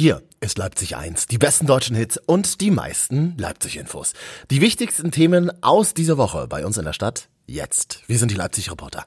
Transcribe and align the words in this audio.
Hier 0.00 0.22
ist 0.40 0.56
Leipzig 0.56 0.96
1, 0.96 1.26
die 1.26 1.36
besten 1.36 1.66
deutschen 1.66 1.94
Hits 1.94 2.16
und 2.16 2.62
die 2.62 2.70
meisten 2.70 3.36
Leipzig-Infos. 3.36 4.14
Die 4.50 4.62
wichtigsten 4.62 5.10
Themen 5.10 5.52
aus 5.62 5.92
dieser 5.92 6.16
Woche 6.16 6.46
bei 6.48 6.64
uns 6.64 6.78
in 6.78 6.86
der 6.86 6.94
Stadt 6.94 7.28
jetzt. 7.46 8.00
Wir 8.06 8.16
sind 8.16 8.30
die 8.30 8.34
Leipzig-Reporter. 8.34 9.04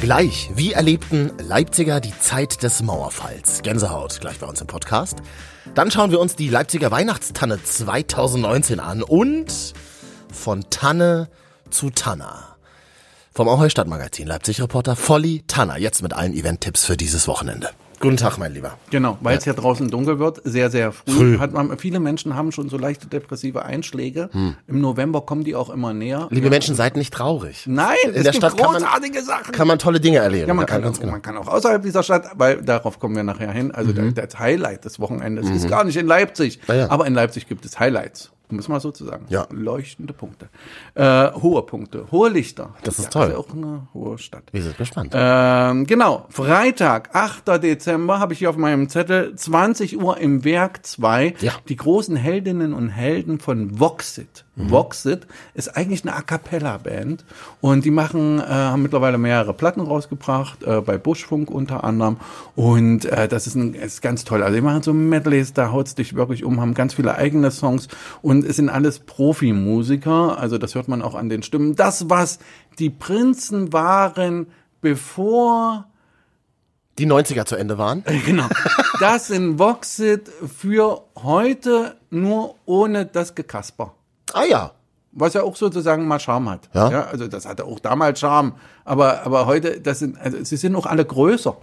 Gleich, 0.00 0.50
wie 0.56 0.72
erlebten 0.72 1.30
Leipziger 1.38 2.00
die 2.00 2.12
Zeit 2.18 2.64
des 2.64 2.82
Mauerfalls? 2.82 3.62
Gänsehaut, 3.62 4.20
gleich 4.20 4.40
bei 4.40 4.48
uns 4.48 4.60
im 4.60 4.66
Podcast. 4.66 5.18
Dann 5.76 5.92
schauen 5.92 6.10
wir 6.10 6.18
uns 6.18 6.34
die 6.34 6.48
Leipziger 6.48 6.90
Weihnachtstanne 6.90 7.62
2019 7.62 8.80
an 8.80 9.04
und 9.04 9.74
von 10.32 10.64
Tanne 10.70 11.28
zu 11.70 11.90
Tanner. 11.90 12.56
Vom 13.32 13.48
Ahoi 13.48 13.70
Stadtmagazin 13.70 14.26
Leipzig-Reporter 14.26 14.96
Volli 14.96 15.44
Tanner, 15.46 15.78
jetzt 15.78 16.02
mit 16.02 16.14
allen 16.14 16.34
Event-Tipps 16.34 16.84
für 16.84 16.96
dieses 16.96 17.28
Wochenende. 17.28 17.70
Guten 18.02 18.16
Tag, 18.16 18.36
mein 18.36 18.52
Lieber. 18.52 18.76
Genau, 18.90 19.16
weil 19.20 19.38
es 19.38 19.44
ja 19.44 19.52
draußen 19.52 19.88
dunkel 19.88 20.18
wird, 20.18 20.40
sehr, 20.44 20.70
sehr 20.70 20.90
früh. 20.90 21.12
Früh. 21.12 21.38
Hat 21.38 21.52
man, 21.52 21.78
viele 21.78 22.00
Menschen 22.00 22.34
haben 22.34 22.50
schon 22.50 22.68
so 22.68 22.76
leichte 22.76 23.06
depressive 23.06 23.64
Einschläge. 23.64 24.28
Im 24.66 24.80
November 24.80 25.20
kommen 25.20 25.44
die 25.44 25.54
auch 25.54 25.70
immer 25.70 25.94
näher. 25.94 26.26
Liebe 26.30 26.50
Menschen, 26.50 26.74
seid 26.74 26.96
nicht 26.96 27.14
traurig. 27.14 27.62
Nein, 27.66 27.94
in 28.04 28.10
es 28.10 28.22
der 28.24 28.32
gibt 28.32 28.36
Stadt 28.36 28.56
kann 28.58 28.72
man, 28.72 28.82
großartige 28.82 29.22
Sachen. 29.22 29.52
kann 29.52 29.68
man 29.68 29.78
tolle 29.78 30.00
Dinge 30.00 30.18
erleben. 30.18 30.48
ja, 30.48 30.54
man 30.54 30.66
kann, 30.66 30.84
auch, 30.84 30.98
genau. 30.98 31.12
man 31.12 31.22
kann 31.22 31.36
auch 31.36 31.46
außerhalb 31.46 31.80
dieser 31.80 32.02
Stadt, 32.02 32.28
weil 32.34 32.60
darauf 32.62 32.98
kommen 32.98 33.14
wir 33.14 33.22
nachher 33.22 33.52
hin. 33.52 33.70
Also 33.70 33.92
der, 33.92 34.10
das 34.10 34.36
Highlight 34.36 34.84
des 34.84 34.98
Wochenendes 34.98 35.48
ist 35.48 35.68
gar 35.68 35.84
nicht 35.84 35.96
in 35.96 36.06
Leipzig, 36.08 36.58
Ah, 36.66 36.74
ja. 36.74 36.90
aber 36.90 37.06
in 37.06 37.14
Leipzig 37.14 37.46
gibt 37.46 37.64
es 37.64 37.78
Highlights. 37.78 38.32
Es 38.58 38.68
mal 38.68 38.80
so 38.80 38.90
zu 38.90 39.04
sagen. 39.04 39.26
Ja. 39.28 39.46
Leuchtende 39.50 40.12
Punkte. 40.12 40.48
Äh, 40.94 41.32
hohe 41.32 41.62
Punkte, 41.62 42.06
hohe 42.10 42.28
Lichter. 42.30 42.70
Das 42.84 42.98
ist 42.98 43.04
ja, 43.06 43.10
toll. 43.10 43.26
Ist 43.28 43.32
ja 43.32 43.38
auch 43.38 43.52
eine 43.52 43.86
hohe 43.94 44.18
Stadt. 44.18 44.44
Wir 44.52 44.62
sind 44.62 44.76
gespannt. 44.78 45.12
Ähm, 45.14 45.86
genau, 45.86 46.26
Freitag, 46.30 47.10
8. 47.14 47.62
Dezember, 47.62 48.18
habe 48.20 48.32
ich 48.32 48.38
hier 48.40 48.50
auf 48.50 48.56
meinem 48.56 48.88
Zettel, 48.88 49.34
20 49.34 50.00
Uhr 50.00 50.18
im 50.18 50.44
Werk 50.44 50.84
2, 50.86 51.34
Ja. 51.40 51.52
die 51.68 51.76
großen 51.76 52.16
Heldinnen 52.16 52.72
und 52.74 52.88
Helden 52.88 53.38
von 53.40 53.78
Voxit. 53.80 54.44
Voxit 54.54 55.26
ist 55.54 55.78
eigentlich 55.78 56.02
eine 56.04 56.14
A 56.14 56.20
Cappella-Band 56.20 57.24
und 57.62 57.86
die 57.86 57.90
machen, 57.90 58.38
äh, 58.38 58.42
haben 58.42 58.82
mittlerweile 58.82 59.16
mehrere 59.16 59.54
Platten 59.54 59.80
rausgebracht, 59.80 60.62
äh, 60.62 60.82
bei 60.82 60.98
Buschfunk 60.98 61.50
unter 61.50 61.84
anderem 61.84 62.18
und 62.54 63.06
äh, 63.06 63.28
das 63.28 63.46
ist, 63.46 63.54
ein, 63.54 63.72
ist 63.72 64.02
ganz 64.02 64.24
toll. 64.24 64.42
Also 64.42 64.54
die 64.54 64.60
machen 64.60 64.82
so 64.82 64.92
Medleys, 64.92 65.54
da 65.54 65.72
haut's 65.72 65.94
dich 65.94 66.14
wirklich 66.16 66.44
um, 66.44 66.60
haben 66.60 66.74
ganz 66.74 66.92
viele 66.92 67.14
eigene 67.14 67.50
Songs 67.50 67.88
und 68.20 68.41
es 68.42 68.56
sind 68.56 68.68
alles 68.68 69.00
Profimusiker, 69.00 70.38
also 70.38 70.58
das 70.58 70.74
hört 70.74 70.88
man 70.88 71.02
auch 71.02 71.14
an 71.14 71.28
den 71.28 71.42
Stimmen. 71.42 71.76
Das, 71.76 72.08
was 72.10 72.38
die 72.78 72.90
Prinzen 72.90 73.72
waren, 73.72 74.46
bevor 74.80 75.86
die 76.98 77.06
90er 77.06 77.44
zu 77.46 77.56
Ende 77.56 77.78
waren. 77.78 78.04
Genau. 78.26 78.46
Das 79.00 79.28
sind 79.28 79.58
Voxit 79.58 80.28
für 80.28 81.02
heute 81.16 81.96
nur 82.10 82.54
ohne 82.66 83.06
das 83.06 83.34
Gekasper. 83.34 83.94
Ah 84.32 84.44
ja. 84.44 84.72
Was 85.10 85.34
ja 85.34 85.42
auch 85.42 85.56
sozusagen 85.56 86.06
mal 86.06 86.20
Charme 86.20 86.50
hat. 86.50 86.70
Ja. 86.72 87.06
also 87.06 87.26
das 87.26 87.46
hatte 87.46 87.64
auch 87.64 87.80
damals 87.80 88.20
Charme. 88.20 88.54
Aber, 88.84 89.26
aber 89.26 89.46
heute, 89.46 89.80
das 89.80 89.98
sind, 89.98 90.18
also 90.20 90.42
sie 90.42 90.56
sind 90.56 90.76
auch 90.76 90.86
alle 90.86 91.04
größer. 91.04 91.56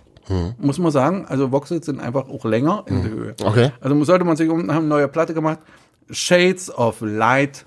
Muss 0.60 0.78
man 0.78 0.92
sagen. 0.92 1.26
Also 1.28 1.52
Voxit 1.52 1.84
sind 1.84 2.00
einfach 2.00 2.28
auch 2.30 2.46
länger 2.46 2.84
in 2.88 3.02
der 3.02 3.12
Höhe. 3.12 3.36
Okay. 3.44 3.72
Also 3.82 4.04
sollte 4.04 4.26
man 4.26 4.38
sich 4.38 4.50
um, 4.50 4.60
haben 4.60 4.70
eine 4.70 4.88
neue 4.88 5.08
Platte 5.08 5.34
gemacht. 5.34 5.60
Shades 6.10 6.70
of 6.76 7.02
Light 7.02 7.66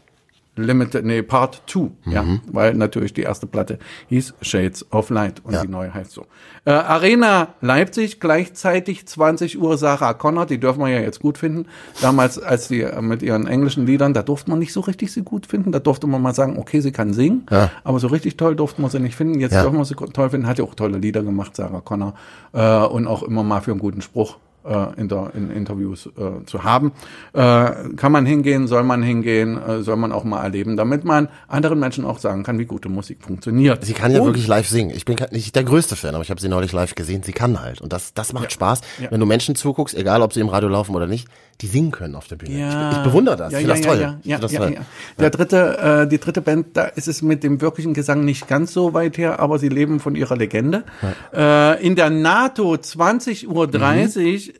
Limited, 0.54 1.06
nee, 1.06 1.22
Part 1.22 1.62
2, 1.66 1.88
ja, 2.10 2.26
weil 2.52 2.74
natürlich 2.74 3.14
die 3.14 3.22
erste 3.22 3.46
Platte 3.46 3.78
hieß 4.08 4.34
Shades 4.42 4.84
of 4.92 5.08
Light 5.08 5.40
und 5.44 5.54
Ja. 5.54 5.62
die 5.62 5.68
neue 5.68 5.94
heißt 5.94 6.10
so. 6.12 6.26
Äh, 6.66 6.72
Arena 6.72 7.54
Leipzig, 7.62 8.20
gleichzeitig 8.20 9.06
20 9.06 9.58
Uhr 9.58 9.78
Sarah 9.78 10.12
Connor, 10.12 10.44
die 10.44 10.60
dürfen 10.60 10.80
wir 10.80 10.88
ja 10.88 11.00
jetzt 11.00 11.20
gut 11.20 11.38
finden. 11.38 11.64
Damals, 12.02 12.38
als 12.38 12.68
die 12.68 12.82
äh, 12.82 13.00
mit 13.00 13.22
ihren 13.22 13.46
englischen 13.46 13.86
Liedern, 13.86 14.12
da 14.12 14.22
durfte 14.22 14.50
man 14.50 14.58
nicht 14.58 14.74
so 14.74 14.80
richtig 14.80 15.10
sie 15.10 15.22
gut 15.22 15.46
finden. 15.46 15.72
Da 15.72 15.78
durfte 15.78 16.06
man 16.06 16.20
mal 16.20 16.34
sagen, 16.34 16.58
okay, 16.58 16.80
sie 16.80 16.92
kann 16.92 17.14
singen, 17.14 17.46
Ja. 17.50 17.70
aber 17.82 17.98
so 17.98 18.08
richtig 18.08 18.36
toll 18.36 18.54
durfte 18.54 18.82
man 18.82 18.90
sie 18.90 19.00
nicht 19.00 19.16
finden. 19.16 19.40
Jetzt 19.40 19.52
Ja. 19.54 19.62
dürfen 19.62 19.78
wir 19.78 19.86
sie 19.86 19.94
toll 19.94 20.28
finden, 20.28 20.46
hat 20.46 20.58
ja 20.58 20.64
auch 20.64 20.74
tolle 20.74 20.98
Lieder 20.98 21.22
gemacht, 21.22 21.56
Sarah 21.56 21.80
Connor, 21.80 22.12
äh, 22.52 22.76
und 22.84 23.06
auch 23.06 23.22
immer 23.22 23.42
mal 23.42 23.62
für 23.62 23.70
einen 23.70 23.80
guten 23.80 24.02
Spruch 24.02 24.36
äh, 24.64 25.00
in, 25.00 25.08
der, 25.08 25.30
in 25.34 25.50
Interviews 25.50 26.06
äh, 26.06 26.44
zu 26.46 26.64
haben. 26.64 26.92
Äh, 27.32 27.40
kann 27.96 28.12
man 28.12 28.26
hingehen, 28.26 28.66
soll 28.66 28.82
man 28.82 29.02
hingehen, 29.02 29.60
äh, 29.62 29.82
soll 29.82 29.96
man 29.96 30.12
auch 30.12 30.24
mal 30.24 30.42
erleben, 30.42 30.76
damit 30.76 31.04
man 31.04 31.28
anderen 31.48 31.78
Menschen 31.80 32.04
auch 32.04 32.18
sagen 32.18 32.42
kann, 32.42 32.58
wie 32.58 32.64
gute 32.66 32.88
Musik 32.88 33.18
funktioniert. 33.22 33.84
Sie 33.84 33.92
kann 33.94 34.10
ja 34.12 34.20
Und- 34.20 34.26
wirklich 34.26 34.46
live 34.46 34.68
singen. 34.68 34.90
Ich 34.94 35.04
bin 35.04 35.16
nicht 35.30 35.54
der 35.54 35.64
größte 35.64 35.96
Fan, 35.96 36.14
aber 36.14 36.22
ich 36.24 36.30
habe 36.30 36.40
sie 36.40 36.48
neulich 36.48 36.72
live 36.72 36.94
gesehen. 36.94 37.22
Sie 37.22 37.32
kann 37.32 37.60
halt. 37.60 37.80
Und 37.80 37.92
das, 37.92 38.14
das 38.14 38.32
macht 38.32 38.52
Spaß, 38.52 38.80
Ja. 39.00 39.10
wenn 39.10 39.20
du 39.20 39.26
Menschen 39.26 39.54
zuguckst, 39.54 39.94
egal 39.96 40.22
ob 40.22 40.32
sie 40.32 40.40
im 40.40 40.48
Radio 40.48 40.68
laufen 40.68 40.94
oder 40.94 41.06
nicht, 41.06 41.28
die 41.60 41.66
singen 41.68 41.92
können 41.92 42.16
auf 42.16 42.26
der 42.26 42.36
Bühne. 42.36 42.58
Ja. 42.58 42.90
Ich, 42.90 42.96
ich 42.98 43.02
bewundere 43.04 43.36
das. 43.36 43.52
Ja, 43.52 43.58
ich 43.60 43.66
ja, 43.66 43.74
finde 43.74 43.86
das 43.88 43.96
toll. 43.96 44.02
Ja, 44.02 44.18
ja, 44.24 44.38
das 44.38 44.52
ja, 44.52 44.60
toll. 44.60 44.74
ja. 44.74 44.80
Der 45.18 45.30
dritte, 45.30 45.78
äh, 45.78 46.08
die 46.08 46.18
dritte 46.18 46.40
Band, 46.40 46.68
da 46.76 46.84
ist 46.86 47.06
es 47.08 47.22
mit 47.22 47.44
dem 47.44 47.60
wirklichen 47.60 47.94
Gesang 47.94 48.24
nicht 48.24 48.48
ganz 48.48 48.72
so 48.72 48.94
weit 48.94 49.16
her, 49.18 49.38
aber 49.38 49.58
sie 49.60 49.68
leben 49.68 50.00
von 50.00 50.16
ihrer 50.16 50.36
Legende. 50.36 50.82
Äh, 51.32 51.84
in 51.86 51.94
der 51.94 52.10
NATO 52.10 52.74
20.30 52.74 53.46
Uhr 53.46 53.68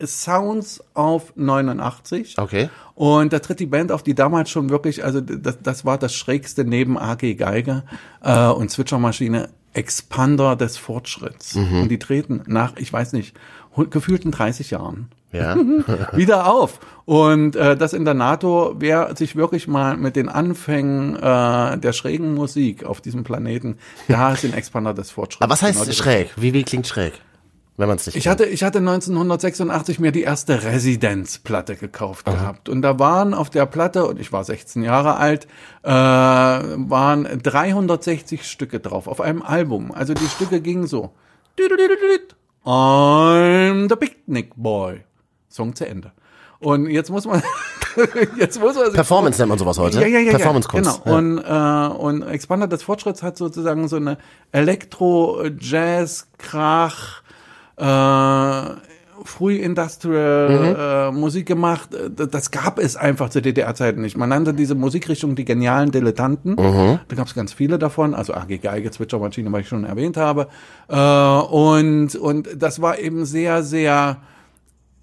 Sounds 0.04 0.82
auf 0.94 1.32
89. 1.36 2.36
Okay. 2.38 2.69
Und 2.94 3.32
da 3.32 3.38
tritt 3.38 3.60
die 3.60 3.66
Band 3.66 3.92
auf, 3.92 4.03
die 4.03 4.14
damals 4.14 4.50
schon 4.50 4.70
wirklich, 4.70 5.04
also 5.04 5.20
das, 5.20 5.58
das 5.62 5.84
war 5.84 5.98
das 5.98 6.14
Schrägste 6.14 6.64
neben 6.64 6.98
AG 6.98 7.34
Geiger 7.36 7.84
äh, 8.22 8.47
und 8.48 8.70
Switchermaschine, 8.70 9.48
Expander 9.75 10.54
des 10.56 10.76
Fortschritts. 10.76 11.54
Mhm. 11.54 11.82
Und 11.82 11.88
die 11.88 11.98
treten 11.98 12.42
nach, 12.47 12.76
ich 12.76 12.92
weiß 12.92 13.14
nicht, 13.14 13.34
gefühlten 13.91 14.31
30 14.31 14.70
Jahren 14.70 15.08
Ja. 15.32 15.56
wieder 16.12 16.47
auf. 16.52 16.78
Und 17.06 17.56
äh, 17.56 17.75
das 17.76 17.94
in 17.94 18.04
der 18.04 18.14
NATO, 18.14 18.75
wer 18.78 19.16
sich 19.16 19.34
wirklich 19.34 19.66
mal 19.66 19.97
mit 19.97 20.14
den 20.14 20.28
Anfängen 20.28 21.16
äh, 21.16 21.78
der 21.78 21.92
schrägen 21.94 22.34
Musik 22.34 22.84
auf 22.84 23.00
diesem 23.00 23.25
Planeten, 23.25 23.78
da 24.08 24.36
sind 24.36 24.54
Expander 24.54 24.92
des 24.92 25.10
Fortschritts. 25.10 25.42
Aber 25.42 25.52
was 25.52 25.62
heißt 25.62 25.81
Genau 25.81 25.92
schräg? 25.92 26.31
Wie, 26.36 26.52
wie 26.52 26.64
klingt 26.64 26.86
schräg? 26.86 27.14
Wenn 27.82 27.88
man 27.88 27.97
es 27.97 28.06
nicht 28.06 28.15
Ich 28.15 28.22
kennt. 28.22 28.38
hatte, 28.38 28.44
ich 28.44 28.62
hatte 28.62 28.78
1986 28.78 29.98
mir 29.98 30.12
die 30.12 30.22
erste 30.22 30.62
Residenzplatte 30.62 31.75
gekauft 31.75 32.26
gehabt. 32.26 32.69
Und 32.69 32.81
da 32.81 33.00
waren 33.00 33.34
auf 33.34 33.50
der 33.50 33.66
Platte, 33.66 34.06
und 34.06 34.20
ich 34.20 34.32
war 34.32 34.44
16 34.44 34.84
Jahre 34.84 35.16
alt, 35.16 35.48
äh, 35.82 35.91
waren 35.91 37.25
360 37.43 38.48
Stücke 38.48 38.78
drauf 38.78 39.09
auf 39.09 39.20
einem 39.20 39.43
Album. 39.43 39.91
Also 39.91 40.15
die 40.15 40.28
Stücke 40.28 40.60
gingen 40.60 40.87
so. 40.87 41.10
I'm 42.65 43.88
the 43.88 43.97
Picnic 43.97 44.53
Boy. 44.54 45.00
Song 45.49 45.75
zu 45.75 45.84
Ende. 45.84 46.12
Und 46.60 46.88
jetzt 46.88 47.10
muss 47.10 47.26
man, 47.26 47.43
jetzt 48.38 48.60
muss 48.60 48.76
man 48.76 48.93
Performance 48.93 49.41
nennt 49.41 49.49
man 49.49 49.59
sowas 49.59 49.76
heute. 49.81 50.00
ja, 50.00 50.06
ja, 50.06 50.20
ja, 50.20 50.31
Performance-Kunst. 50.31 51.00
Ja, 51.04 51.04
genau. 51.04 51.16
Und, 51.19 51.38
äh, 51.38 51.99
und 51.99 52.22
Expander 52.22 52.69
des 52.69 52.84
Fortschritts 52.84 53.25
hat 53.25 53.37
sozusagen 53.37 53.88
so 53.88 53.97
eine 53.97 54.19
Elektro, 54.53 55.44
Jazz, 55.59 56.28
Krach, 56.38 57.22
äh, 57.77 58.83
Früh 59.25 59.55
Industrial 59.56 61.10
äh, 61.10 61.12
Musik 61.12 61.47
gemacht. 61.47 61.94
Äh, 61.94 62.10
Das 62.27 62.50
gab 62.50 62.78
es 62.78 62.97
einfach 62.97 63.28
zu 63.31 63.41
DDR-Zeiten 63.41 64.00
nicht. 64.00 64.16
Man 64.16 64.28
nannte 64.31 64.53
diese 64.53 64.75
Musikrichtung 64.75 65.37
die 65.37 65.44
genialen 65.44 65.91
Dilettanten. 65.93 66.56
Da 66.56 67.16
gab 67.16 67.27
es 67.28 67.34
ganz 67.34 67.53
viele 67.53 67.78
davon. 67.78 68.15
Also 68.15 68.34
AG 68.34 68.59
Geige, 68.61 68.91
Zwitschermaschine, 68.91 69.53
was 69.53 69.61
ich 69.61 69.69
schon 69.69 69.84
erwähnt 69.84 70.16
habe. 70.16 70.49
Äh, 70.88 70.97
und, 70.97 72.16
und 72.16 72.49
das 72.61 72.82
war 72.82 72.99
eben 72.99 73.25
sehr, 73.25 73.62
sehr, 73.62 74.16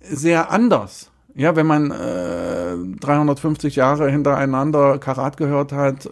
sehr 0.02 0.52
anders. 0.52 1.12
Ja, 1.36 1.56
wenn 1.56 1.68
man 1.68 1.92
äh, 1.92 2.98
350 3.00 3.78
Jahre 3.78 4.10
hintereinander 4.12 4.98
Karat 4.98 5.38
gehört 5.38 5.72
hat, 5.72 6.08
äh, 6.08 6.10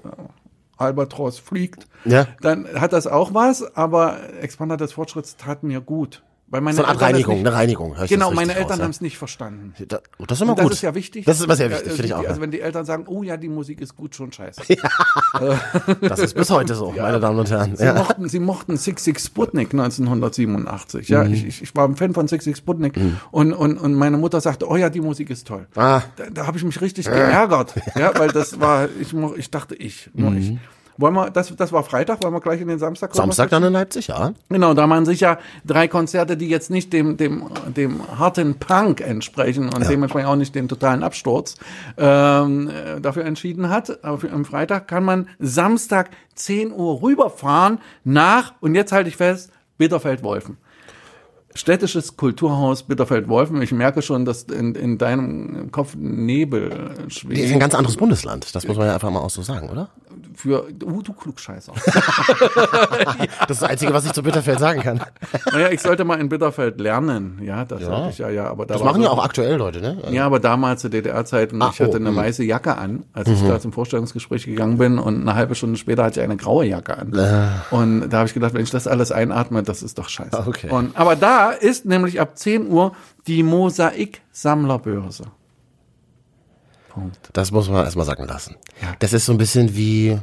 Albatros 0.77 1.39
fliegt, 1.39 1.87
Ja. 2.05 2.27
dann 2.41 2.67
hat 2.79 2.93
das 2.93 3.07
auch 3.07 3.33
was, 3.33 3.75
aber 3.75 4.17
Expander 4.41 4.77
des 4.77 4.93
Fortschritts 4.93 5.35
tat 5.35 5.63
mir 5.63 5.81
gut. 5.81 6.21
Weil 6.49 6.61
meine 6.61 6.77
So 6.77 6.83
eine 6.83 6.87
Art 6.87 6.95
Eltern 6.95 7.09
das 7.11 7.15
Reinigung, 7.27 7.37
nicht, 7.39 7.47
eine 7.47 7.55
Reinigung. 7.55 7.95
Genau, 8.07 8.27
das 8.27 8.35
meine 8.35 8.55
Eltern 8.55 8.71
raus, 8.71 8.81
haben 8.81 8.91
es 8.91 9.01
nicht 9.01 9.17
verstanden. 9.17 9.73
ja? 9.79 9.85
Da- 9.85 9.99
Das 10.27 10.37
ist 10.37 10.41
immer 10.43 10.55
das 10.55 10.63
gut. 10.63 10.71
ist 10.73 10.81
ja 10.81 10.95
wichtig. 10.95 11.25
Das 11.25 11.37
ist 11.39 11.43
immer 11.43 11.55
sehr 11.57 11.69
wichtig, 11.69 11.87
Ja, 11.87 11.91
finde 11.93 12.05
ich 12.05 12.13
auch. 12.13 12.19
Also 12.19 12.35
ja. 12.35 12.41
wenn 12.41 12.51
die 12.51 12.61
Eltern 12.61 12.85
sagen, 12.85 13.03
oh 13.07 13.21
ja, 13.21 13.35
die 13.35 13.49
Musik 13.49 13.81
ist 13.81 13.95
gut, 13.97 14.15
schon 14.15 14.31
scheiße. 14.31 14.61
Das 16.01 16.19
ist 16.19 16.33
bis 16.35 16.49
heute 16.49 16.75
so, 16.75 16.91
meine 16.97 17.19
Damen 17.19 17.39
und 17.39 17.49
Herren. 17.49 17.75
Sie, 17.75 17.83
Ja. 17.83 17.93
mochten, 17.93 18.29
sie 18.29 18.39
mochten 18.39 18.77
Six 18.77 19.03
Six 19.03 19.25
Sputnik 19.25 19.73
1987. 19.73 21.09
Ja, 21.09 21.23
Mhm. 21.23 21.33
ich, 21.33 21.45
ich, 21.45 21.61
ich 21.63 21.75
war 21.75 21.87
ein 21.87 21.95
Fan 21.95 22.13
von 22.13 22.27
Six 22.27 22.45
Six 22.45 22.59
Sputnik 22.59 22.97
und, 23.31 23.53
und, 23.53 23.77
und 23.77 23.93
meine 23.93 24.17
Mutter 24.17 24.39
sagte, 24.41 24.67
oh 24.69 24.75
ja, 24.77 24.89
die 24.89 25.01
Musik 25.01 25.29
ist 25.29 25.47
toll. 25.47 25.67
Ah. 25.75 26.01
Da, 26.15 26.29
da 26.31 26.47
habe 26.47 26.57
ich 26.57 26.63
mich 26.63 26.79
richtig 26.81 27.05
geärgert, 27.07 27.73
ja, 27.95 28.17
weil 28.17 28.29
das 28.29 28.59
war, 28.59 28.87
ich, 29.01 29.13
ich 29.35 29.51
dachte 29.51 29.75
ich, 29.75 30.09
nur 30.13 30.31
Mhm. 30.31 30.37
ich. 30.37 30.57
Wollen 30.97 31.13
wir, 31.13 31.29
das, 31.29 31.55
das 31.55 31.71
war 31.71 31.83
Freitag, 31.83 32.23
wollen 32.23 32.33
wir 32.33 32.41
gleich 32.41 32.59
in 32.59 32.67
den 32.67 32.79
Samstag 32.79 33.11
kommen? 33.11 33.21
Samstag 33.21 33.49
dann 33.49 33.63
in 33.63 33.73
Leipzig, 33.73 34.07
ja. 34.07 34.33
Genau, 34.49 34.73
da 34.73 34.87
man 34.87 35.05
sich 35.05 35.19
ja 35.19 35.37
drei 35.65 35.87
Konzerte, 35.87 36.37
die 36.37 36.49
jetzt 36.49 36.71
nicht 36.71 36.91
dem, 36.91 37.17
dem, 37.17 37.43
dem 37.67 38.01
harten 38.17 38.55
Punk 38.55 39.01
entsprechen 39.01 39.69
und 39.69 39.87
dementsprechend 39.87 40.29
auch 40.29 40.35
nicht 40.35 40.55
dem 40.55 40.67
totalen 40.67 41.03
Absturz, 41.03 41.55
ähm, 41.97 42.69
äh, 42.69 42.99
dafür 42.99 43.25
entschieden 43.25 43.69
hat. 43.69 44.03
Aber 44.03 44.17
für, 44.17 44.31
am 44.31 44.43
Freitag 44.43 44.87
kann 44.87 45.03
man 45.03 45.29
Samstag 45.39 46.09
10 46.35 46.71
Uhr 46.71 47.01
rüberfahren 47.01 47.79
nach, 48.03 48.53
und 48.59 48.73
jetzt 48.75 48.91
halte 48.91 49.09
ich 49.09 49.17
fest, 49.17 49.51
Bitterfeld-Wolfen. 49.77 50.57
städtisches 51.53 52.17
Kulturhaus 52.17 52.83
Bitterfeld-Wolfen. 52.83 53.61
Ich 53.61 53.71
merke 53.71 54.01
schon, 54.01 54.25
dass 54.25 54.43
in, 54.43 54.75
in 54.75 54.97
deinem 54.97 55.71
Kopf 55.71 55.95
Nebel 55.95 56.69
Die 56.69 57.03
ist 57.05 57.05
ein 57.05 57.09
schwebt. 57.11 57.59
ganz 57.59 57.75
anderes 57.75 57.97
Bundesland. 57.97 58.53
Das 58.55 58.67
muss 58.67 58.77
man 58.77 58.87
ja 58.87 58.93
einfach 58.95 59.09
mal 59.11 59.19
auch 59.19 59.29
so 59.29 59.41
sagen, 59.41 59.69
oder? 59.69 59.89
Für, 60.35 60.67
uh, 60.83 61.01
du 61.01 61.13
Klugscheißer. 61.13 61.73
Das 63.47 63.57
ist 63.57 63.61
das 63.61 63.63
Einzige, 63.63 63.93
was 63.93 64.05
ich 64.05 64.13
zu 64.13 64.23
Bitterfeld 64.23 64.59
sagen 64.59 64.81
kann. 64.81 65.01
naja, 65.51 65.69
ich 65.69 65.81
sollte 65.81 66.03
mal 66.03 66.19
in 66.19 66.29
Bitterfeld 66.29 66.79
lernen. 66.79 67.39
Ja, 67.43 67.65
das 67.65 67.81
Ja. 67.81 68.09
ich 68.09 68.17
ja, 68.17 68.29
ja. 68.29 68.49
Aber 68.49 68.65
da 68.65 68.73
Das 68.75 68.83
machen 68.83 69.01
ja 69.01 69.07
so- 69.09 69.13
auch 69.15 69.23
aktuell 69.23 69.55
Leute, 69.55 69.79
ne? 69.81 69.97
Ja, 70.11 70.25
aber 70.25 70.39
damals 70.39 70.81
zu 70.81 70.89
DDR-Zeiten, 70.89 71.61
Ach, 71.61 71.73
ich 71.73 71.79
hatte 71.79 71.93
oh, 71.93 71.95
eine 71.95 72.09
hm. 72.09 72.15
weiße 72.15 72.43
Jacke 72.43 72.77
an, 72.77 73.03
als 73.13 73.29
ich 73.29 73.41
da 73.43 73.59
zum 73.59 73.71
Vorstellungsgespräch 73.71 74.45
gegangen 74.45 74.77
bin 74.77 74.99
und 74.99 75.21
eine 75.21 75.35
halbe 75.35 75.55
Stunde 75.55 75.77
später 75.77 76.03
hatte 76.03 76.19
ich 76.19 76.23
eine 76.23 76.37
graue 76.37 76.65
Jacke 76.65 76.97
an. 76.97 77.13
Und 77.71 78.09
da 78.09 78.17
habe 78.17 78.27
ich 78.27 78.33
gedacht, 78.33 78.53
wenn 78.53 78.63
ich 78.63 78.71
das 78.71 78.87
alles 78.87 79.11
einatme, 79.11 79.63
das 79.63 79.81
ist 79.83 79.97
doch 79.97 80.09
scheiße. 80.09 80.37
Ah, 80.37 80.45
okay. 80.47 80.69
Und, 80.69 80.97
aber 80.97 81.15
da 81.15 81.51
ist 81.51 81.85
nämlich 81.85 82.19
ab 82.19 82.37
10 82.37 82.67
Uhr 82.69 82.93
die 83.27 83.43
Mosaik-Sammlerbörse. 83.43 85.23
Punkt. 86.97 87.29
Das 87.33 87.51
muss 87.51 87.69
man 87.69 87.85
erstmal 87.85 88.05
sagen 88.05 88.25
lassen. 88.25 88.55
Ja. 88.81 88.95
Das 88.99 89.13
ist 89.13 89.25
so 89.25 89.31
ein 89.31 89.37
bisschen 89.37 89.75
wie, 89.75 90.17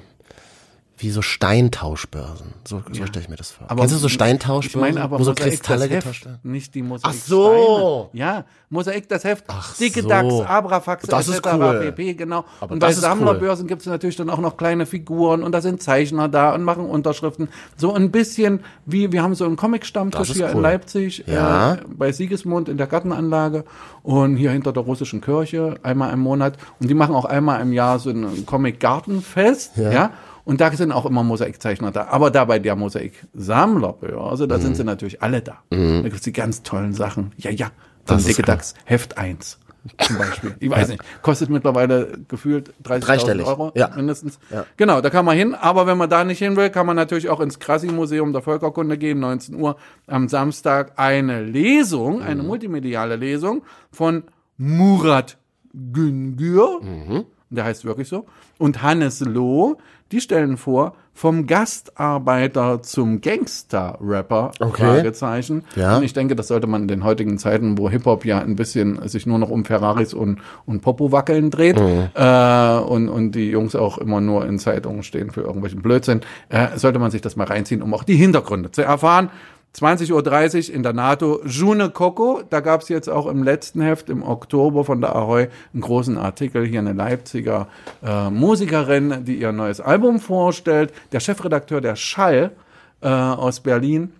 wie 1.04 1.10
so 1.10 1.22
Steintauschbörsen. 1.22 2.54
So, 2.66 2.82
so 2.92 3.04
stelle 3.06 3.20
ich 3.20 3.28
mir 3.28 3.36
das 3.36 3.50
vor. 3.50 3.66
Kennst 3.68 3.94
du 3.94 3.98
so 3.98 4.06
Ich 4.06 4.12
Steintauschbörsen? 4.14 4.80
meine 4.80 5.02
aber 5.02 5.18
wo 5.18 5.24
so 5.24 5.30
Mosaik 5.32 5.50
Kristalle 5.50 5.80
das 5.80 5.98
getauscht 5.98 6.24
Heft, 6.24 6.24
werden? 6.26 6.38
nicht 6.52 6.74
die 6.74 6.82
Mosaik. 6.82 7.12
Ach 7.14 7.26
so. 7.26 8.10
Ja, 8.12 8.44
Mosaik 8.70 9.08
das 9.08 9.24
Heft. 9.24 9.44
Ach 9.48 9.76
Dicke 9.76 10.02
so. 10.02 10.08
Dax, 10.08 10.34
Abrafax, 10.40 11.06
Das 11.06 11.28
ist 11.28 11.38
etc. 11.38 11.48
cool. 11.54 11.80
pp. 11.92 12.14
Genau. 12.14 12.44
Aber 12.60 12.72
und 12.72 12.78
bei 12.78 12.90
ist 12.90 13.00
Sammlerbörsen 13.00 13.66
gibt 13.66 13.82
es 13.82 13.86
natürlich 13.86 14.16
dann 14.16 14.30
auch 14.30 14.38
noch 14.38 14.56
kleine 14.56 14.86
Figuren 14.86 15.42
und 15.42 15.52
da 15.52 15.60
sind 15.60 15.82
Zeichner 15.82 16.28
da 16.28 16.54
und 16.54 16.62
machen 16.64 16.86
Unterschriften. 16.86 17.48
So 17.76 17.92
ein 17.92 18.10
bisschen 18.10 18.60
wie, 18.86 19.12
wir 19.12 19.22
haben 19.22 19.34
so 19.34 19.44
einen 19.44 19.56
Comic-Stammtisch 19.56 20.30
ist 20.30 20.36
hier 20.36 20.48
in 20.48 20.56
cool. 20.56 20.62
Leipzig, 20.62 21.24
Ja. 21.26 21.74
äh, 21.74 21.78
bei 21.88 22.12
Siegesmund 22.12 22.68
in 22.68 22.78
der 22.78 22.86
Gartenanlage 22.86 23.64
und 24.02 24.36
hier 24.36 24.50
hinter 24.52 24.72
der 24.72 24.82
russischen 24.82 25.20
Kirche 25.20 25.74
einmal 25.82 26.12
im 26.12 26.20
Monat. 26.20 26.56
Und 26.80 26.88
die 26.88 26.94
machen 26.94 27.14
auch 27.14 27.26
einmal 27.26 27.60
im 27.60 27.72
Jahr 27.72 27.98
so 27.98 28.10
ein 28.10 28.46
Comic-Gartenfest, 28.46 29.76
Ja. 29.76 29.92
ja. 29.92 30.10
Und 30.44 30.60
da 30.60 30.70
sind 30.72 30.92
auch 30.92 31.06
immer 31.06 31.22
Mosaikzeichner 31.22 31.90
da. 31.90 32.08
Aber 32.08 32.30
da 32.30 32.44
bei 32.44 32.58
der 32.58 32.76
Mosaik-Sammlerbörse, 32.76 34.46
da 34.48 34.58
Mhm. 34.58 34.62
sind 34.62 34.76
sie 34.76 34.84
natürlich 34.84 35.22
alle 35.22 35.40
da. 35.42 35.58
Da 35.70 36.02
gibt's 36.02 36.22
die 36.22 36.32
ganz 36.32 36.62
tollen 36.62 36.92
Sachen. 36.92 37.32
Ja, 37.36 37.50
ja. 37.50 37.66
Von 38.04 38.16
Das 38.18 38.26
ist 38.26 38.28
Dicke. 38.38 38.42
Dax, 38.42 38.74
Heft 38.84 39.16
1 39.16 39.58
zum 40.02 40.18
Beispiel. 40.18 40.54
Ich 40.60 40.68
weiß 40.70 40.88
nicht. 40.88 41.02
Kostet 41.22 41.48
mittlerweile 41.50 42.18
gefühlt 42.28 42.72
30.000 42.82 42.98
Dreistellig. 43.06 43.46
Euro 43.46 43.72
Ja. 43.74 43.90
mindestens. 43.96 44.38
Ja. 44.50 44.64
Genau, 44.76 45.00
da 45.00 45.08
kann 45.10 45.24
man 45.24 45.36
hin. 45.36 45.54
Aber 45.54 45.86
wenn 45.86 45.96
man 45.96 46.10
da 46.10 46.24
nicht 46.24 46.38
hin 46.38 46.56
will, 46.56 46.68
kann 46.70 46.86
man 46.86 46.96
natürlich 46.96 47.28
auch 47.30 47.40
ins 47.40 47.58
Krassi-Museum 47.58 48.32
der 48.34 48.42
Völkerkunde 48.42 48.98
gehen, 48.98 49.20
19 49.20 49.54
Uhr 49.54 49.76
am 50.06 50.28
Samstag. 50.28 50.92
Eine 50.96 51.42
Lesung, 51.42 52.22
eine 52.22 52.42
Mhm. 52.42 52.48
multimediale 52.48 53.16
Lesung 53.16 53.62
von 53.90 54.24
Murat 54.58 55.38
Güngör. 55.72 56.80
Mhm. 56.82 57.24
Der 57.54 57.64
heißt 57.64 57.84
wirklich 57.84 58.08
so. 58.08 58.26
Und 58.58 58.82
Hannes 58.82 59.20
Loh, 59.20 59.76
die 60.12 60.20
stellen 60.20 60.56
vor, 60.56 60.94
vom 61.12 61.46
Gastarbeiter 61.46 62.82
zum 62.82 63.20
Gangster-Rapper, 63.20 64.50
Okay. 64.60 64.82
Fragezeichen. 64.82 65.62
Ja. 65.76 65.96
Und 65.96 66.02
ich 66.02 66.12
denke, 66.12 66.34
das 66.36 66.48
sollte 66.48 66.66
man 66.66 66.82
in 66.82 66.88
den 66.88 67.04
heutigen 67.04 67.38
Zeiten, 67.38 67.78
wo 67.78 67.88
Hip-Hop 67.88 68.24
ja 68.24 68.38
ein 68.40 68.56
bisschen 68.56 69.06
sich 69.08 69.24
nur 69.26 69.38
noch 69.38 69.50
um 69.50 69.64
Ferraris 69.64 70.12
und, 70.14 70.40
und 70.66 70.80
Popo-Wackeln 70.82 71.50
dreht 71.50 71.78
Mhm. 71.80 72.08
äh, 72.14 72.76
und, 72.78 73.08
und 73.08 73.32
die 73.32 73.50
Jungs 73.50 73.74
auch 73.76 73.98
immer 73.98 74.20
nur 74.20 74.44
in 74.46 74.58
Zeitungen 74.58 75.02
stehen 75.02 75.30
für 75.30 75.42
irgendwelchen 75.42 75.82
Blödsinn, 75.82 76.20
äh, 76.48 76.76
sollte 76.76 76.98
man 76.98 77.10
sich 77.10 77.20
das 77.22 77.36
mal 77.36 77.44
reinziehen, 77.46 77.82
um 77.82 77.94
auch 77.94 78.04
die 78.04 78.16
Hintergründe 78.16 78.70
zu 78.72 78.82
erfahren. 78.82 79.30
20.30 79.76 80.68
Uhr 80.68 80.74
in 80.74 80.82
der 80.84 80.92
NATO, 80.92 81.40
June 81.44 81.90
Coco, 81.90 82.42
da 82.48 82.60
gab 82.60 82.82
es 82.82 82.88
jetzt 82.88 83.08
auch 83.08 83.26
im 83.26 83.42
letzten 83.42 83.80
Heft 83.80 84.08
im 84.08 84.22
Oktober 84.22 84.84
von 84.84 85.00
der 85.00 85.16
Ahoy 85.16 85.48
einen 85.72 85.82
großen 85.82 86.16
Artikel, 86.16 86.64
hier 86.64 86.78
eine 86.78 86.92
Leipziger 86.92 87.66
äh, 88.04 88.30
Musikerin, 88.30 89.24
die 89.24 89.36
ihr 89.36 89.50
neues 89.50 89.80
Album 89.80 90.20
vorstellt. 90.20 90.92
Der 91.10 91.18
Chefredakteur 91.18 91.80
der 91.80 91.96
Schall 91.96 92.52
äh, 93.00 93.08
aus 93.08 93.60
Berlin 93.60 94.12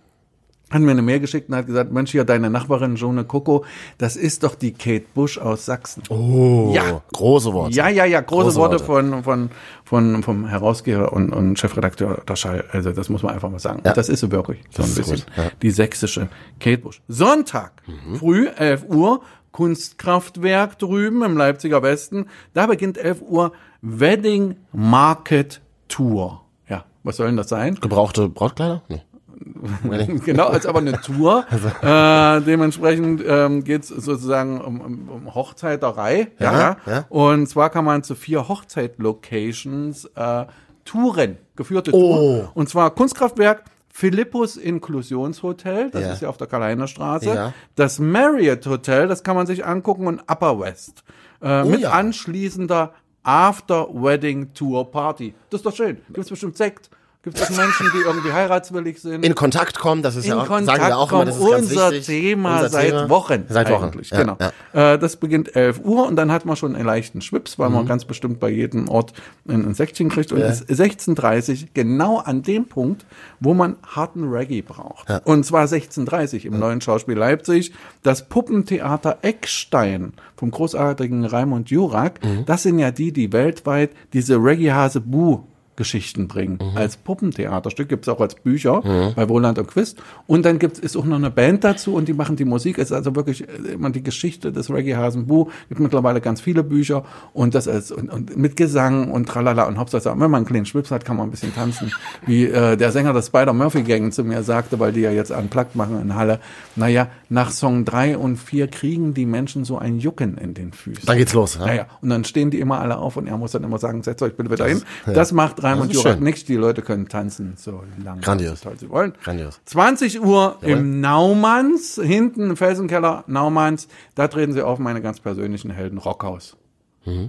hat 0.71 0.81
mir 0.81 0.91
eine 0.91 1.03
Mail 1.03 1.21
geschickt 1.21 1.49
und 1.51 1.55
hat 1.57 1.67
gesagt, 1.67 1.93
Mensch, 1.93 2.11
hier 2.11 2.25
deine 2.25 2.51
Nachbarin 2.51 2.97
Jone 2.97 3.25
Coco, 3.25 3.65
das 3.99 4.17
ist 4.17 4.43
doch 4.43 4.55
die 4.55 4.73
Kate 4.73 5.05
Bush 5.15 5.39
aus 5.39 5.67
Sachsen. 5.67 6.03
Oh, 6.09 6.73
Ja. 6.75 7.03
große 7.13 7.53
Worte. 7.53 7.75
Ja, 7.77 7.89
ja, 7.89 8.05
ja, 8.07 8.21
große, 8.23 8.45
Große 8.47 8.59
Worte, 8.59 8.73
Worte. 8.81 8.85
von, 8.85 9.23
von, 9.23 9.51
von, 9.85 10.23
vom 10.23 10.47
Herausgeber 10.49 11.13
und, 11.13 11.33
und 11.33 11.59
Chefredakteur 11.59 12.23
der 12.27 12.37
Schall. 12.37 12.65
Also 12.73 12.91
das 12.93 13.09
muss 13.09 13.23
man 13.23 13.35
einfach 13.35 13.51
mal 13.51 13.59
sagen. 13.61 13.83
Ja. 13.85 13.93
Das 13.93 14.09
ist 14.09 14.21
so 14.21 14.33
wirklich 14.33 14.59
so 14.71 14.83
ein 14.83 14.95
bisschen 14.95 15.23
ja. 15.37 15.45
Mhm. 15.45 15.49
die 15.63 15.71
sächsische 15.71 16.29
Kate 16.59 16.79
Bush. 16.79 17.03
Sonntag, 17.09 17.83
früh, 18.19 18.49
11 18.49 18.87
Uhr, 18.89 19.21
Kunstkraftwerk 19.53 20.79
drüben 20.79 21.23
im 21.23 21.37
Leipziger 21.37 21.83
Westen. 21.83 22.27
Da 22.55 22.67
beginnt 22.67 22.99
11 22.99 23.23
Uhr 23.23 23.53
Wedding 23.83 24.57
Market 24.73 25.61
Tour. 25.89 26.41
Ja, 26.69 26.85
was 27.03 27.19
soll 27.19 27.27
denn 27.27 27.37
das 27.37 27.49
sein? 27.51 27.77
Gebrauchte 27.81 28.29
Brautkleider? 28.29 28.83
Nee. 28.89 29.03
genau, 30.25 30.47
als 30.47 30.67
aber 30.67 30.79
eine 30.81 31.01
Tour. 31.01 31.45
Also. 31.51 31.69
Äh, 31.69 32.41
dementsprechend 32.45 33.23
ähm, 33.27 33.65
geht 33.65 33.83
es 33.83 33.89
sozusagen 33.89 34.61
um, 34.61 34.81
um, 34.81 35.09
um 35.09 35.35
Hochzeiterei. 35.35 36.29
Ja, 36.39 36.53
Ja, 36.53 36.77
ja. 36.87 37.05
Und 37.09 37.47
zwar 37.49 37.71
kann 37.71 37.85
man 37.85 38.03
zu 38.03 38.15
vier 38.15 38.49
Hochzeit-Locations 38.49 40.07
äh, 40.15 40.45
touren, 40.85 41.39
geführte 41.57 41.93
Oh. 41.95 42.17
Tour. 42.17 42.51
Und 42.55 42.69
zwar 42.69 42.91
Kunstkraftwerk, 42.95 43.65
Philippus 43.89 44.57
Inklusionshotel, 44.57 45.91
das 45.91 46.03
Ja. 46.03 46.13
ist 46.13 46.23
ja 46.23 46.29
auf 46.29 46.37
der 46.37 46.47
Karl 46.49 46.87
Straße. 46.89 47.27
Ja. 47.33 47.53
Das 47.77 47.99
Marriott 48.01 48.67
Hotel, 48.67 49.07
das 49.09 49.23
kann 49.23 49.37
man 49.37 49.47
sich 49.47 49.65
angucken 49.65 50.07
und 50.09 50.21
Upper 50.29 50.59
West. 50.61 51.05
Äh, 51.43 51.65
mit 51.65 51.81
Oh 51.81 51.83
ja. 51.83 51.91
anschließender 51.91 52.93
After-Wedding-Tour-Party. 53.23 55.35
Das 55.51 55.61
ist 55.61 55.67
doch 55.67 55.75
schön. 55.75 55.99
Gibt's 56.13 56.31
bestimmt 56.31 56.57
Sekt. 56.57 56.91
Gibt 57.25 57.41
es 57.41 57.51
Menschen, 57.57 57.87
die 57.95 57.99
irgendwie 58.05 58.33
heiratswillig 58.33 59.01
sind? 59.01 59.25
In 59.25 59.35
Kontakt 59.35 59.79
kommen, 59.79 60.03
das 60.03 60.15
ist 60.15 60.25
in 60.27 60.33
ja 60.33 60.43
auch, 60.43 60.47
Kontakt 60.47 60.79
sagen 60.79 60.91
wir 60.91 60.99
auch 60.99 61.11
immer, 61.11 61.25
das 61.25 61.37
ist 61.37 61.41
kommen. 61.41 61.53
ganz 61.53 61.71
unser 61.71 61.91
wichtig. 61.93 62.07
Thema 62.07 62.57
Unser 62.57 62.69
seit 62.69 62.91
Thema. 62.91 63.09
Wochen. 63.09 63.45
Seit 63.49 63.71
Wochen. 63.71 63.85
Eigentlich. 63.85 64.11
Ja, 64.11 64.19
genau. 64.21 64.37
ja. 64.75 64.93
Äh, 64.95 64.99
das 64.99 65.17
beginnt 65.17 65.57
11 65.57 65.81
Uhr 65.85 66.07
und 66.07 66.17
dann 66.17 66.31
hat 66.31 66.45
man 66.45 66.55
schon 66.57 66.77
einen 66.77 66.85
leichten 66.85 67.21
Schwips, 67.23 67.59
weil 67.59 67.71
Mhm. 67.71 67.75
man 67.77 67.87
ganz 67.87 68.05
bestimmt 68.05 68.41
bei 68.41 68.51
jedem 68.51 68.89
Ort 68.89 69.15
ein, 69.49 69.73
Säckchen 69.75 70.11
kriegt 70.11 70.33
und 70.33 70.41
es 70.43 70.61
ist 70.61 70.79
16.30 70.81 71.69
genau 71.73 72.19
an 72.19 72.43
dem 72.43 72.67
Punkt, 72.67 73.07
wo 73.41 73.55
man 73.55 73.77
harten 73.87 74.25
Reggae 74.29 74.61
braucht. 74.63 75.09
Und 75.25 75.45
zwar 75.47 75.65
16.30 75.67 76.45
im 76.45 76.59
neuen 76.59 76.81
Schauspiel 76.83 77.17
Leipzig. 77.17 77.73
Das 78.03 78.29
Puppentheater 78.29 79.19
Eckstein 79.23 80.13
vom 80.37 80.51
großartigen 80.51 81.25
Raimund 81.25 81.71
Jurak. 81.71 82.23
Mhm. 82.23 82.45
Das 82.45 82.63
sind 82.65 82.79
ja 82.79 82.91
die, 82.91 83.13
die 83.13 83.33
weltweit 83.33 83.91
diese 84.13 84.37
Reggae-Hase 84.37 85.01
Boo 85.01 85.45
Geschichten 85.77 86.29
bringen. 86.29 86.59
Mhm. 86.61 86.77
Als 86.77 86.97
Puppentheaterstück 86.97 87.89
gibt's 87.89 88.09
auch 88.09 88.21
als 88.21 88.35
Bücher 88.35 88.83
bei 89.15 89.29
Wohland 89.29 89.59
und 89.59 89.67
Quist. 89.67 89.99
Und 90.27 90.45
dann 90.45 90.59
gibt's 90.59 90.79
ist 90.79 90.97
auch 90.97 91.05
noch 91.05 91.17
eine 91.17 91.31
Band 91.31 91.65
dazu 91.65 91.95
und 91.95 92.09
die 92.09 92.13
machen 92.13 92.37
die 92.37 92.45
Musik. 92.45 92.79
Es 92.79 92.91
ist 92.91 92.93
also 92.93 93.17
wirklich 93.17 93.49
äh, 93.49 93.73
immer 93.73 93.91
die 93.91 94.03
Geschichte 94.03 94.53
des 94.53 94.71
Reggae-Hasen 94.71 95.27
Bu. 95.27 95.47
Gibt 95.69 95.81
mittlerweile 95.81 96.21
ganz 96.21 96.41
viele 96.41 96.63
Bücher 96.63 97.05
und 97.33 97.55
das 97.55 97.67
ist 97.67 97.93
und, 97.93 98.11
und 98.11 98.37
mit 98.37 98.57
Gesang 98.57 99.11
und 99.11 99.29
tralala 99.29 99.65
und 99.65 99.79
Hauptsache, 99.79 100.11
wenn 100.11 100.19
man 100.19 100.35
einen 100.35 100.47
kleinen 100.47 100.67
Schwips 100.67 100.91
hat, 100.91 101.05
kann 101.05 101.17
man 101.17 101.29
ein 101.29 101.31
bisschen 101.31 101.55
tanzen. 101.55 101.93
Wie 102.27 102.45
äh, 102.45 102.77
der 102.77 102.93
Sänger 102.93 103.13
der 103.13 103.23
Spider-Murphy-Gang 103.23 104.13
zu 104.13 104.25
mir 104.25 104.43
sagte, 104.43 104.79
weil 104.79 104.93
die 104.93 105.01
ja 105.01 105.11
jetzt 105.11 105.31
unplugged 105.31 105.75
machen 105.75 106.01
in 106.01 106.15
Halle. 106.15 106.41
Naja, 106.77 107.09
nach 107.29 107.51
Song 107.51 107.85
drei 107.85 108.17
und 108.17 108.37
vier 108.37 108.69
kriegen 108.69 109.15
die 109.15 109.27
Menschen 109.27 109.65
so 109.65 109.79
ein 109.79 109.99
Jucken 109.99 110.39
in 110.39 110.55
den 110.55 110.73
Füßen. 110.73 111.07
Dann 111.07 111.19
geht's 111.19 111.35
los. 111.35 111.59
Ja? 111.61 111.67
Ja, 111.67 111.75
ja. 111.75 111.87
Und 112.01 112.11
dann 112.11 112.25
stehen 112.25 112.51
die 112.51 112.61
immer 112.61 112.81
alle 112.81 112.99
auf 112.99 113.17
und 113.17 113.27
er 113.27 113.37
muss 113.37 113.53
dann 113.53 113.65
immer 113.65 113.79
sagen, 113.79 114.03
setzt 114.03 114.23
euch 114.23 114.37
bitte 114.37 114.51
wieder 114.51 114.67
hin. 114.67 114.83
Das 115.07 115.33
macht 115.33 115.63
Raimund 115.65 115.95
schön. 115.97 116.23
nicht. 116.23 116.49
Die 116.49 116.57
Leute 116.57 116.83
können 116.83 117.09
tanzen, 117.09 117.55
so 117.57 117.83
lange 118.03 118.21
Grandios. 118.21 118.61
toll 118.61 118.79
sie 118.79 118.89
wollen. 118.89 119.15
Grandios. 119.23 119.61
20 119.65 120.21
Uhr 120.21 120.59
im 120.63 121.01
Naumanns, 121.01 122.01
hinten 122.03 122.51
im 122.51 122.57
Felsenkeller 122.57 123.25
Naumanns. 123.27 123.89
Da 124.15 124.29
treten 124.29 124.53
sie 124.53 124.63
auf 124.63 124.79
meine 124.79 125.01
ganz 125.01 125.21
persönlichen 125.21 125.71
Helden 125.71 125.99
Rockhaus. 125.99 126.57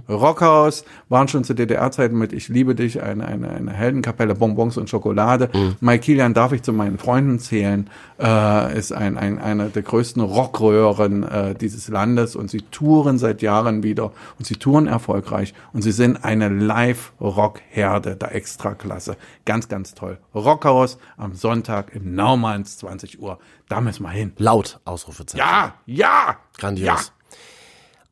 Rockhaus 0.08 0.84
waren 1.08 1.28
schon 1.28 1.44
zu 1.44 1.54
DDR-Zeiten 1.54 2.16
mit 2.16 2.32
Ich 2.32 2.48
liebe 2.48 2.74
dich, 2.74 3.02
eine, 3.02 3.26
eine, 3.26 3.50
eine 3.50 3.72
Heldenkapelle, 3.72 4.34
Bonbons 4.34 4.76
und 4.76 4.88
Schokolade. 4.88 5.50
Mike 5.80 6.04
Kilian 6.04 6.34
darf 6.34 6.52
ich 6.52 6.62
zu 6.62 6.72
meinen 6.72 6.98
Freunden 6.98 7.38
zählen, 7.38 7.90
äh, 8.20 8.78
ist 8.78 8.92
ein, 8.92 9.18
ein, 9.18 9.38
einer 9.38 9.68
der 9.68 9.82
größten 9.82 10.22
Rockröhren 10.22 11.22
äh, 11.22 11.54
dieses 11.54 11.88
Landes 11.88 12.36
und 12.36 12.50
sie 12.50 12.62
touren 12.62 13.18
seit 13.18 13.42
Jahren 13.42 13.82
wieder 13.82 14.12
und 14.38 14.46
sie 14.46 14.56
touren 14.56 14.86
erfolgreich 14.86 15.54
und 15.72 15.82
sie 15.82 15.92
sind 15.92 16.24
eine 16.24 16.48
Live-Rock-Herde 16.48 18.16
der 18.16 18.34
Extraklasse. 18.34 19.16
Ganz, 19.44 19.68
ganz 19.68 19.94
toll. 19.94 20.18
Rockhaus 20.34 20.98
am 21.16 21.34
Sonntag 21.34 21.94
im 21.94 22.14
Naumanns, 22.14 22.78
20 22.78 23.20
Uhr. 23.20 23.38
Da 23.68 23.80
müssen 23.80 24.04
wir 24.04 24.10
hin. 24.10 24.32
Laut, 24.38 24.80
Ausrufezeichen. 24.84 25.44
Ja, 25.44 25.74
ja! 25.86 26.36
Grandios. 26.56 26.86
Ja. 26.86 27.15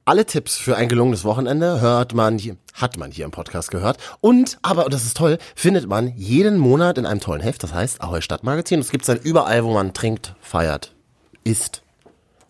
Alle 0.06 0.26
Tipps 0.26 0.58
für 0.58 0.76
ein 0.76 0.90
gelungenes 0.90 1.24
Wochenende 1.24 1.80
hört 1.80 2.12
man 2.12 2.36
hier, 2.36 2.58
hat 2.74 2.98
man 2.98 3.10
hier 3.10 3.24
im 3.24 3.30
Podcast 3.30 3.70
gehört. 3.70 3.96
Und, 4.20 4.58
aber, 4.60 4.84
und 4.84 4.92
das 4.92 5.06
ist 5.06 5.16
toll, 5.16 5.38
findet 5.56 5.88
man 5.88 6.14
jeden 6.14 6.58
Monat 6.58 6.98
in 6.98 7.06
einem 7.06 7.20
tollen 7.20 7.40
Heft, 7.40 7.62
das 7.62 7.72
heißt 7.72 8.02
Ahoi 8.02 8.20
Stadtmagazin. 8.20 8.80
Das 8.80 8.90
gibt's 8.90 9.06
dann 9.06 9.16
überall, 9.16 9.64
wo 9.64 9.72
man 9.72 9.94
trinkt, 9.94 10.34
feiert, 10.42 10.94
ist. 11.42 11.82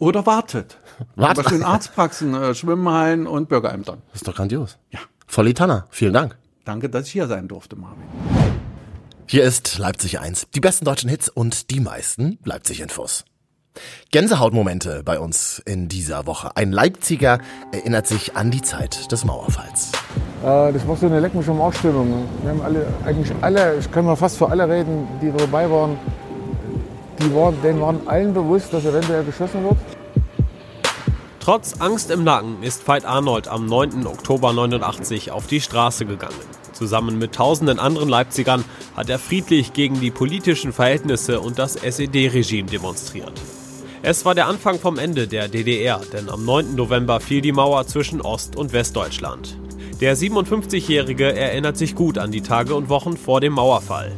Oder 0.01 0.27
wartet. 0.27 0.79
Wartet. 1.15 1.45
Beispiel 1.45 1.59
in 1.59 1.65
Arztpraxen, 1.65 2.35
äh, 2.35 2.55
Schwimmhallen 2.57 3.29
und 3.29 3.49
Bürgerämtern. 3.49 4.03
Das 4.11 4.23
ist 4.23 4.29
doch 4.29 4.35
grandios. 4.35 4.77
Ja. 4.91 4.99
Volli 5.29 5.55
Tanner, 5.55 5.87
vielen 5.91 6.13
Dank. 6.13 6.37
Danke, 6.65 6.91
dass 6.91 7.07
ich 7.07 7.13
hier 7.13 7.29
sein 7.29 7.47
durfte, 7.47 7.77
Marvin. 7.77 8.03
Hier 9.27 9.45
ist 9.45 9.79
Leipzig 9.79 10.19
1. 10.19 10.49
Die 10.57 10.61
besten 10.61 10.85
deutschen 10.85 11.09
Hits 11.09 11.29
und 11.29 11.71
die 11.71 11.79
meisten 11.79 12.39
Leipzig-Infos. 12.45 13.25
Gänsehautmomente 14.11 15.03
bei 15.05 15.19
uns 15.19 15.61
in 15.65 15.89
dieser 15.89 16.27
Woche. 16.27 16.57
Ein 16.57 16.73
Leipziger 16.73 17.39
erinnert 17.73 18.07
sich 18.07 18.37
an 18.37 18.51
die 18.51 18.63
Zeit 18.63 19.11
des 19.11 19.25
Mauerfalls. 19.25 19.93
Äh, 20.43 20.73
Das 20.73 20.87
war 20.87 20.97
so 20.97 21.07
eine 21.07 21.21
Leck 21.21 21.35
mich 21.35 21.49
am 21.49 21.61
Arsch-Stimmung. 21.61 22.29
Wir 22.43 22.51
haben 22.51 22.63
alle, 22.63 22.87
eigentlich 23.05 23.33
alle, 23.41 23.77
ich 23.79 23.91
kann 23.91 24.05
mal 24.05 24.17
fast 24.17 24.39
für 24.39 24.49
alle 24.49 24.69
reden, 24.69 25.09
die 25.21 25.33
dabei 25.37 25.69
waren, 25.71 25.99
die 27.19 27.35
waren, 27.35 27.61
denen 27.63 27.81
waren 27.81 28.07
allen 28.07 28.33
bewusst, 28.35 28.73
dass 28.73 28.85
eventuell 28.85 29.25
geschossen 29.25 29.65
wird. 29.65 29.77
Trotz 31.41 31.81
Angst 31.81 32.11
im 32.11 32.25
Nacken 32.25 32.63
ist 32.63 32.89
Veit 32.89 33.05
Arnold 33.05 33.49
am 33.49 33.67
9. 33.67 34.07
Oktober 34.07 34.53
89 34.53 35.31
auf 35.31 35.47
die 35.47 35.61
Straße 35.61 36.07
gegangen. 36.07 36.35
Zusammen 36.73 37.19
mit 37.19 37.35
tausenden 37.35 37.79
anderen 37.79 38.09
Leipzigern 38.09 38.65
hat 38.97 39.11
er 39.11 39.19
friedlich 39.19 39.73
gegen 39.75 40.01
die 40.01 40.11
politischen 40.11 40.73
Verhältnisse 40.73 41.41
und 41.41 41.59
das 41.59 41.77
SED-Regime 41.77 42.69
demonstriert. 42.69 43.33
Es 44.07 44.27
war 44.27 44.35
der 44.35 44.49
Anfang 44.49 44.79
vom 44.79 44.99
Ende 44.99 45.27
der 45.27 45.49
DDR, 45.49 45.99
denn 46.13 46.29
am 46.29 46.45
9. 46.45 46.75
November 46.75 47.21
fiel 47.21 47.41
die 47.41 47.53
Mauer 47.53 47.87
zwischen 47.87 48.21
Ost- 48.21 48.55
und 48.55 48.75
Westdeutschland. 48.75 49.57
Der 49.99 50.15
57-Jährige 50.15 51.35
erinnert 51.35 51.79
sich 51.79 51.95
gut 51.95 52.19
an 52.19 52.31
die 52.31 52.43
Tage 52.43 52.75
und 52.75 52.91
Wochen 52.91 53.17
vor 53.17 53.41
dem 53.41 53.55
Mauerfall. 53.55 54.13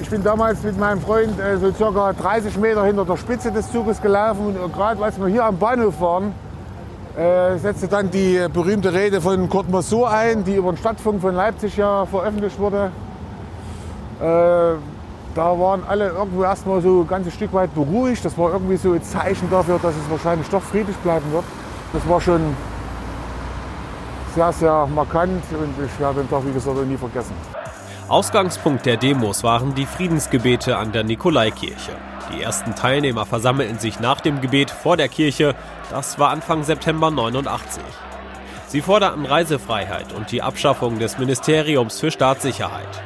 Ich 0.00 0.08
bin 0.08 0.24
damals 0.24 0.62
mit 0.62 0.78
meinem 0.78 1.02
Freund 1.02 1.38
äh, 1.38 1.58
so 1.58 1.70
circa 1.70 2.14
30 2.14 2.56
Meter 2.56 2.86
hinter 2.86 3.04
der 3.04 3.18
Spitze 3.18 3.52
des 3.52 3.70
Zuges 3.70 4.00
gelaufen 4.00 4.56
und 4.56 4.72
gerade 4.72 5.04
als 5.04 5.20
wir 5.20 5.26
hier 5.26 5.44
am 5.44 5.58
Bahnhof 5.58 6.00
waren, 6.00 6.32
äh, 7.14 7.58
setzte 7.58 7.88
dann 7.88 8.10
die 8.10 8.46
berühmte 8.50 8.94
Rede 8.94 9.20
von 9.20 9.50
Kurt 9.50 9.68
Masur 9.68 10.10
ein, 10.10 10.44
die 10.44 10.54
über 10.54 10.72
den 10.72 10.78
Stadtfunk 10.78 11.20
von 11.20 11.34
Leipzig 11.34 11.76
ja 11.76 12.06
veröffentlicht 12.06 12.58
wurde. 12.58 12.90
Äh, 14.22 14.93
da 15.34 15.58
waren 15.58 15.82
alle 15.86 16.10
irgendwo 16.10 16.44
erstmal 16.44 16.80
so 16.80 17.00
ein 17.00 17.08
ganzes 17.08 17.34
Stück 17.34 17.52
weit 17.52 17.74
beruhigt. 17.74 18.24
Das 18.24 18.38
war 18.38 18.52
irgendwie 18.52 18.76
so 18.76 18.92
ein 18.92 19.02
Zeichen 19.02 19.50
dafür, 19.50 19.78
dass 19.82 19.94
es 19.94 20.10
wahrscheinlich 20.10 20.48
doch 20.48 20.62
friedlich 20.62 20.96
bleiben 20.98 21.30
wird. 21.32 21.44
Das 21.92 22.08
war 22.08 22.20
schon 22.20 22.56
sehr, 24.34 24.52
sehr 24.52 24.86
markant 24.86 25.42
und 25.52 25.84
ich 25.84 26.00
werde 26.00 26.20
den 26.20 26.30
Tag, 26.30 26.46
wie 26.46 26.52
gesagt, 26.52 26.86
nie 26.86 26.96
vergessen. 26.96 27.34
Ausgangspunkt 28.08 28.84
der 28.86 28.96
Demos 28.96 29.42
waren 29.44 29.74
die 29.74 29.86
Friedensgebete 29.86 30.76
an 30.76 30.92
der 30.92 31.04
Nikolaikirche. 31.04 31.92
Die 32.32 32.42
ersten 32.42 32.74
Teilnehmer 32.74 33.26
versammelten 33.26 33.78
sich 33.78 34.00
nach 34.00 34.20
dem 34.20 34.40
Gebet 34.40 34.70
vor 34.70 34.96
der 34.96 35.08
Kirche. 35.08 35.54
Das 35.90 36.18
war 36.18 36.30
Anfang 36.30 36.64
September 36.64 37.10
89. 37.10 37.82
Sie 38.66 38.80
forderten 38.80 39.24
Reisefreiheit 39.24 40.12
und 40.12 40.32
die 40.32 40.42
Abschaffung 40.42 40.98
des 40.98 41.18
Ministeriums 41.18 42.00
für 42.00 42.10
Staatssicherheit. 42.10 43.02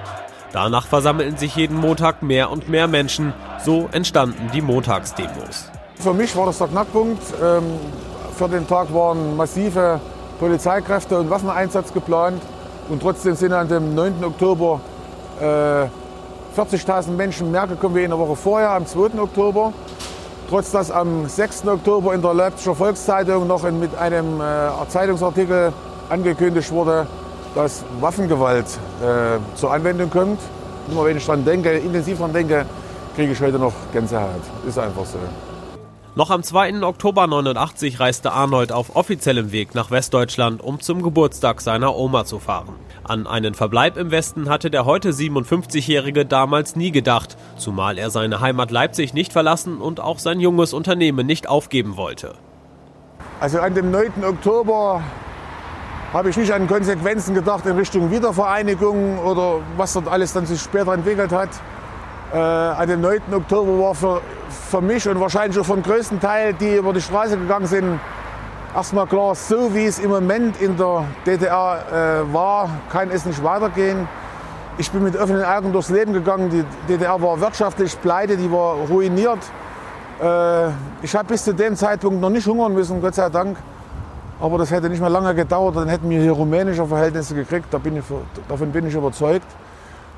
Danach 0.53 0.87
versammelten 0.87 1.37
sich 1.37 1.57
jeden 1.57 1.77
Montag 1.77 2.23
mehr 2.23 2.51
und 2.51 2.69
mehr 2.69 2.89
Menschen. 2.89 3.35
So 3.65 3.89
entstanden 3.93 4.51
die 4.55 4.63
Montagsdemos. 4.63 5.71
Für 5.97 6.15
mich 6.15 6.35
war 6.37 6.47
das 6.47 6.59
der 6.59 6.69
Knackpunkt. 6.69 7.23
Ähm, 7.43 7.65
Für 8.37 8.49
den 8.49 8.67
Tag 8.67 8.95
waren 8.95 9.37
massive 9.37 10.01
Polizeikräfte 10.39 11.19
und 11.19 11.29
Waffeneinsatz 11.29 11.93
geplant. 11.93 12.41
Und 12.89 13.03
trotzdem 13.03 13.35
sind 13.35 13.53
an 13.53 13.69
dem 13.69 13.95
9. 13.95 14.25
Oktober 14.25 14.81
äh, 15.41 15.87
40.000 16.59 17.11
Menschen 17.11 17.51
mehr 17.51 17.67
gekommen 17.67 17.97
wie 17.97 18.05
in 18.05 18.11
der 18.11 18.19
Woche 18.19 18.37
vorher, 18.37 18.71
am 18.71 18.87
2. 18.87 19.21
Oktober. 19.21 19.73
Trotz 20.49 20.71
dass 20.71 20.91
am 20.91 21.29
6. 21.29 21.67
Oktober 21.67 22.15
in 22.15 22.23
der 22.23 22.33
Leipziger 22.33 22.75
Volkszeitung 22.75 23.47
noch 23.47 23.63
mit 23.71 23.95
einem 23.99 24.41
äh, 24.41 24.69
Zeitungsartikel 24.89 25.73
angekündigt 26.09 26.71
wurde, 26.71 27.07
dass 27.55 27.85
Waffengewalt 28.01 28.67
äh, 29.03 29.39
zur 29.57 29.73
Anwendung 29.73 30.11
kommt. 30.11 30.41
Immer 30.91 31.05
wenn 31.05 31.17
ich 31.17 31.27
daran 31.27 31.45
denke, 31.45 31.73
intensiv 31.73 32.19
daran 32.19 32.33
denke, 32.33 32.67
kriege 33.15 33.33
ich 33.33 33.41
heute 33.41 33.59
noch 33.59 33.75
Gänsehaut. 33.93 34.43
Ist 34.67 34.79
einfach 34.79 35.05
so. 35.05 35.19
Noch 36.19 36.31
am 36.31 36.43
2. 36.43 36.83
Oktober 36.83 37.29
89 37.29 38.01
reiste 38.01 38.33
Arnold 38.33 38.73
auf 38.73 38.97
offiziellem 38.97 39.53
Weg 39.53 39.77
nach 39.77 39.93
Westdeutschland, 39.93 40.61
um 40.61 40.81
zum 40.81 41.03
Geburtstag 41.03 41.61
seiner 41.61 41.95
Oma 41.95 42.25
zu 42.25 42.41
fahren. 42.41 42.75
An 43.05 43.29
einen 43.29 43.55
Verbleib 43.55 43.97
im 43.97 44.11
Westen 44.11 44.49
hatte 44.49 44.69
der 44.69 44.85
heute 44.85 45.11
57-Jährige 45.11 46.27
damals 46.27 46.75
nie 46.75 46.91
gedacht, 46.91 47.37
zumal 47.57 47.99
er 47.99 48.11
seine 48.11 48.41
Heimat 48.41 48.73
Leipzig 48.73 49.15
nicht 49.15 49.33
verlassen 49.33 49.81
und 49.81 50.01
auch 50.01 50.19
sein 50.19 50.41
junges 50.41 50.73
Unternehmen 50.73 51.25
nicht 51.25 51.49
aufgeben 51.49 51.97
wollte. 51.97 52.35
Also 53.39 53.61
an 53.61 53.75
dem 53.75 53.93
9. 53.93 54.25
Oktober 54.25 55.03
habe 56.13 56.31
ich 56.31 56.37
nicht 56.37 56.53
an 56.53 56.67
Konsequenzen 56.67 57.35
gedacht 57.35 57.67
in 57.67 57.77
Richtung 57.77 58.11
Wiedervereinigung 58.11 59.19
oder 59.19 59.61
was 59.77 59.93
dort 59.93 60.09
alles 60.09 60.33
dann 60.33 60.47
sich 60.47 60.61
später 60.61 60.93
entwickelt 60.95 61.33
hat. 61.33 61.51
Äh, 62.33 62.39
an 62.39 62.89
dem 62.89 63.01
9. 63.01 63.21
Oktober 63.33 63.79
war 63.79 63.95
für, 63.95 64.21
für 64.71 64.81
mich 64.81 65.09
und 65.09 65.21
wahrscheinlich 65.21 65.59
auch 65.59 65.67
vom 65.67 65.83
größten 65.83 66.21
Teil, 66.21 66.55
die 66.55 66.77
über 66.77 66.93
die 66.93 67.01
Straße 67.01 67.37
gegangen 67.37 67.67
sind, 67.67 68.01
erstmal 68.75 69.07
klar, 69.07 69.35
so 69.35 69.75
wie 69.75 69.87
es 69.87 69.99
im 69.99 70.11
Moment 70.11 70.61
in 70.61 70.77
der 70.77 71.05
DDR 71.27 71.85
äh, 71.91 72.33
war, 72.33 72.71
kann 72.91 73.11
es 73.11 73.25
nicht 73.27 73.43
weitergehen. 73.43 74.09
Ich 74.79 74.91
bin 74.91 75.03
mit 75.03 75.17
offenen 75.17 75.45
Augen 75.45 75.73
durchs 75.73 75.91
Leben 75.91 76.13
gegangen. 76.13 76.51
Die 76.51 76.65
DDR 76.87 77.21
war 77.21 77.41
wirtschaftlich 77.41 78.01
pleite, 78.01 78.37
die 78.37 78.51
war 78.51 78.75
ruiniert. 78.75 79.41
Äh, 80.23 80.69
ich 81.03 81.15
habe 81.15 81.29
bis 81.29 81.45
zu 81.45 81.53
dem 81.53 81.77
Zeitpunkt 81.77 82.21
noch 82.21 82.31
nicht 82.31 82.47
hungern 82.47 82.73
müssen, 82.73 83.01
Gott 83.01 83.15
sei 83.15 83.29
Dank. 83.29 83.57
Aber 84.41 84.59
das 84.59 84.71
hätte 84.71 84.89
nicht 84.89 85.01
mehr 85.01 85.11
lange 85.11 85.35
gedauert, 85.35 85.77
dann 85.77 85.89
hätten 85.89 86.09
wir 86.09 86.21
hier 86.21 86.33
rumänische 86.33 86.87
Verhältnisse 86.87 87.35
gekriegt. 87.35 87.67
Da 87.71 87.79
bin 87.79 87.97
ich, 87.97 88.05
davon 88.49 88.71
bin 88.71 88.87
ich 88.87 88.95
überzeugt. 88.95 89.47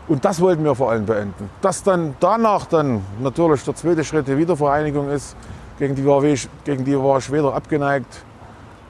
Und 0.09 0.25
das 0.25 0.41
wollten 0.41 0.65
wir 0.65 0.75
vor 0.75 0.91
allem 0.91 1.07
beenden. 1.07 1.49
Dass 1.61 1.83
dann 1.83 2.15
danach 2.21 2.67
dann 2.67 3.03
natürlich 3.21 3.63
der 3.65 3.75
zweite 3.77 4.05
Schritt 4.05 4.27
die 4.27 4.37
Wiedervereinigung 4.37 5.09
ist, 5.09 5.37
gegen 5.79 5.95
die 5.95 6.05
war 6.05 6.23
ich, 6.25 6.49
gegen 6.65 6.85
die 6.85 6.99
war 6.99 7.19
ich 7.19 7.31
weder 7.31 7.55
abgeneigt, 7.55 8.25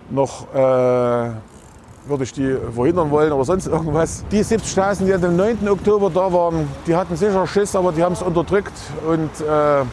noch 0.08 0.52
äh, 0.54 0.56
würde 0.56 2.24
ich 2.24 2.32
die 2.32 2.56
verhindern 2.74 3.10
wollen 3.10 3.32
oder 3.32 3.44
sonst 3.44 3.66
irgendwas. 3.66 4.24
Die 4.32 4.42
70.000, 4.42 5.04
die 5.04 5.14
am 5.14 5.36
9. 5.36 5.68
Oktober 5.68 6.10
da 6.10 6.32
waren, 6.32 6.66
die 6.86 6.96
hatten 6.96 7.14
sicher 7.16 7.46
Schiss, 7.46 7.76
aber 7.76 7.92
die 7.92 8.02
haben 8.02 8.14
es 8.14 8.22
unterdrückt 8.22 8.72
und 9.06 9.30
äh, 9.46 9.84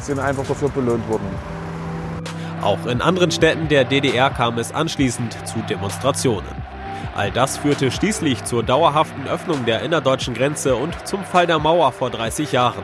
sind 0.00 0.20
einfach 0.20 0.46
dafür 0.46 0.68
belohnt 0.68 1.08
worden. 1.08 1.55
Auch 2.66 2.86
in 2.86 3.00
anderen 3.00 3.30
Städten 3.30 3.68
der 3.68 3.84
DDR 3.84 4.28
kam 4.28 4.58
es 4.58 4.72
anschließend 4.72 5.36
zu 5.46 5.60
Demonstrationen. 5.70 6.50
All 7.14 7.30
das 7.30 7.58
führte 7.58 7.92
schließlich 7.92 8.42
zur 8.42 8.64
dauerhaften 8.64 9.28
Öffnung 9.28 9.64
der 9.66 9.82
innerdeutschen 9.82 10.34
Grenze 10.34 10.74
und 10.74 10.92
zum 11.06 11.22
Fall 11.22 11.46
der 11.46 11.60
Mauer 11.60 11.92
vor 11.92 12.10
30 12.10 12.50
Jahren. 12.50 12.82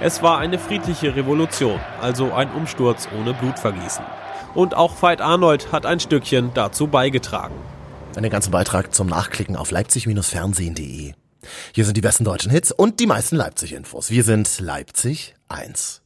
Es 0.00 0.22
war 0.22 0.38
eine 0.38 0.58
friedliche 0.58 1.14
Revolution, 1.16 1.78
also 2.00 2.32
ein 2.32 2.50
Umsturz 2.52 3.08
ohne 3.14 3.34
Blutvergießen. 3.34 4.06
Und 4.54 4.74
auch 4.74 5.02
Veit 5.02 5.20
Arnold 5.20 5.70
hat 5.70 5.84
ein 5.84 6.00
Stückchen 6.00 6.52
dazu 6.54 6.86
beigetragen. 6.86 7.56
Einen 8.16 8.30
ganzen 8.30 8.52
Beitrag 8.52 8.94
zum 8.94 9.06
Nachklicken 9.06 9.54
auf 9.54 9.70
leipzig-fernsehen.de. 9.70 11.12
Hier 11.74 11.84
sind 11.84 11.94
die 11.94 12.00
besten 12.00 12.24
deutschen 12.24 12.50
Hits 12.50 12.72
und 12.72 13.00
die 13.00 13.06
meisten 13.06 13.36
Leipzig-Infos. 13.36 14.08
Wir 14.08 14.24
sind 14.24 14.60
Leipzig 14.60 15.34
1. 15.48 16.00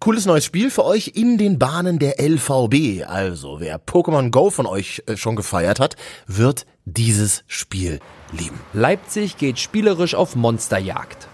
Cooles 0.00 0.26
neues 0.26 0.44
Spiel 0.44 0.70
für 0.70 0.84
euch 0.84 1.12
in 1.14 1.38
den 1.38 1.58
Bahnen 1.58 1.98
der 1.98 2.20
LVB. 2.20 3.06
Also, 3.06 3.60
wer 3.60 3.80
Pokémon 3.80 4.30
Go 4.30 4.50
von 4.50 4.66
euch 4.66 5.02
äh, 5.06 5.16
schon 5.16 5.34
gefeiert 5.34 5.80
hat, 5.80 5.96
wird 6.26 6.66
dieses 6.84 7.42
Spiel 7.46 8.00
lieben. 8.32 8.60
Leipzig 8.74 9.38
geht 9.38 9.58
spielerisch 9.58 10.14
auf 10.14 10.36
Monsterjagd. 10.36 11.28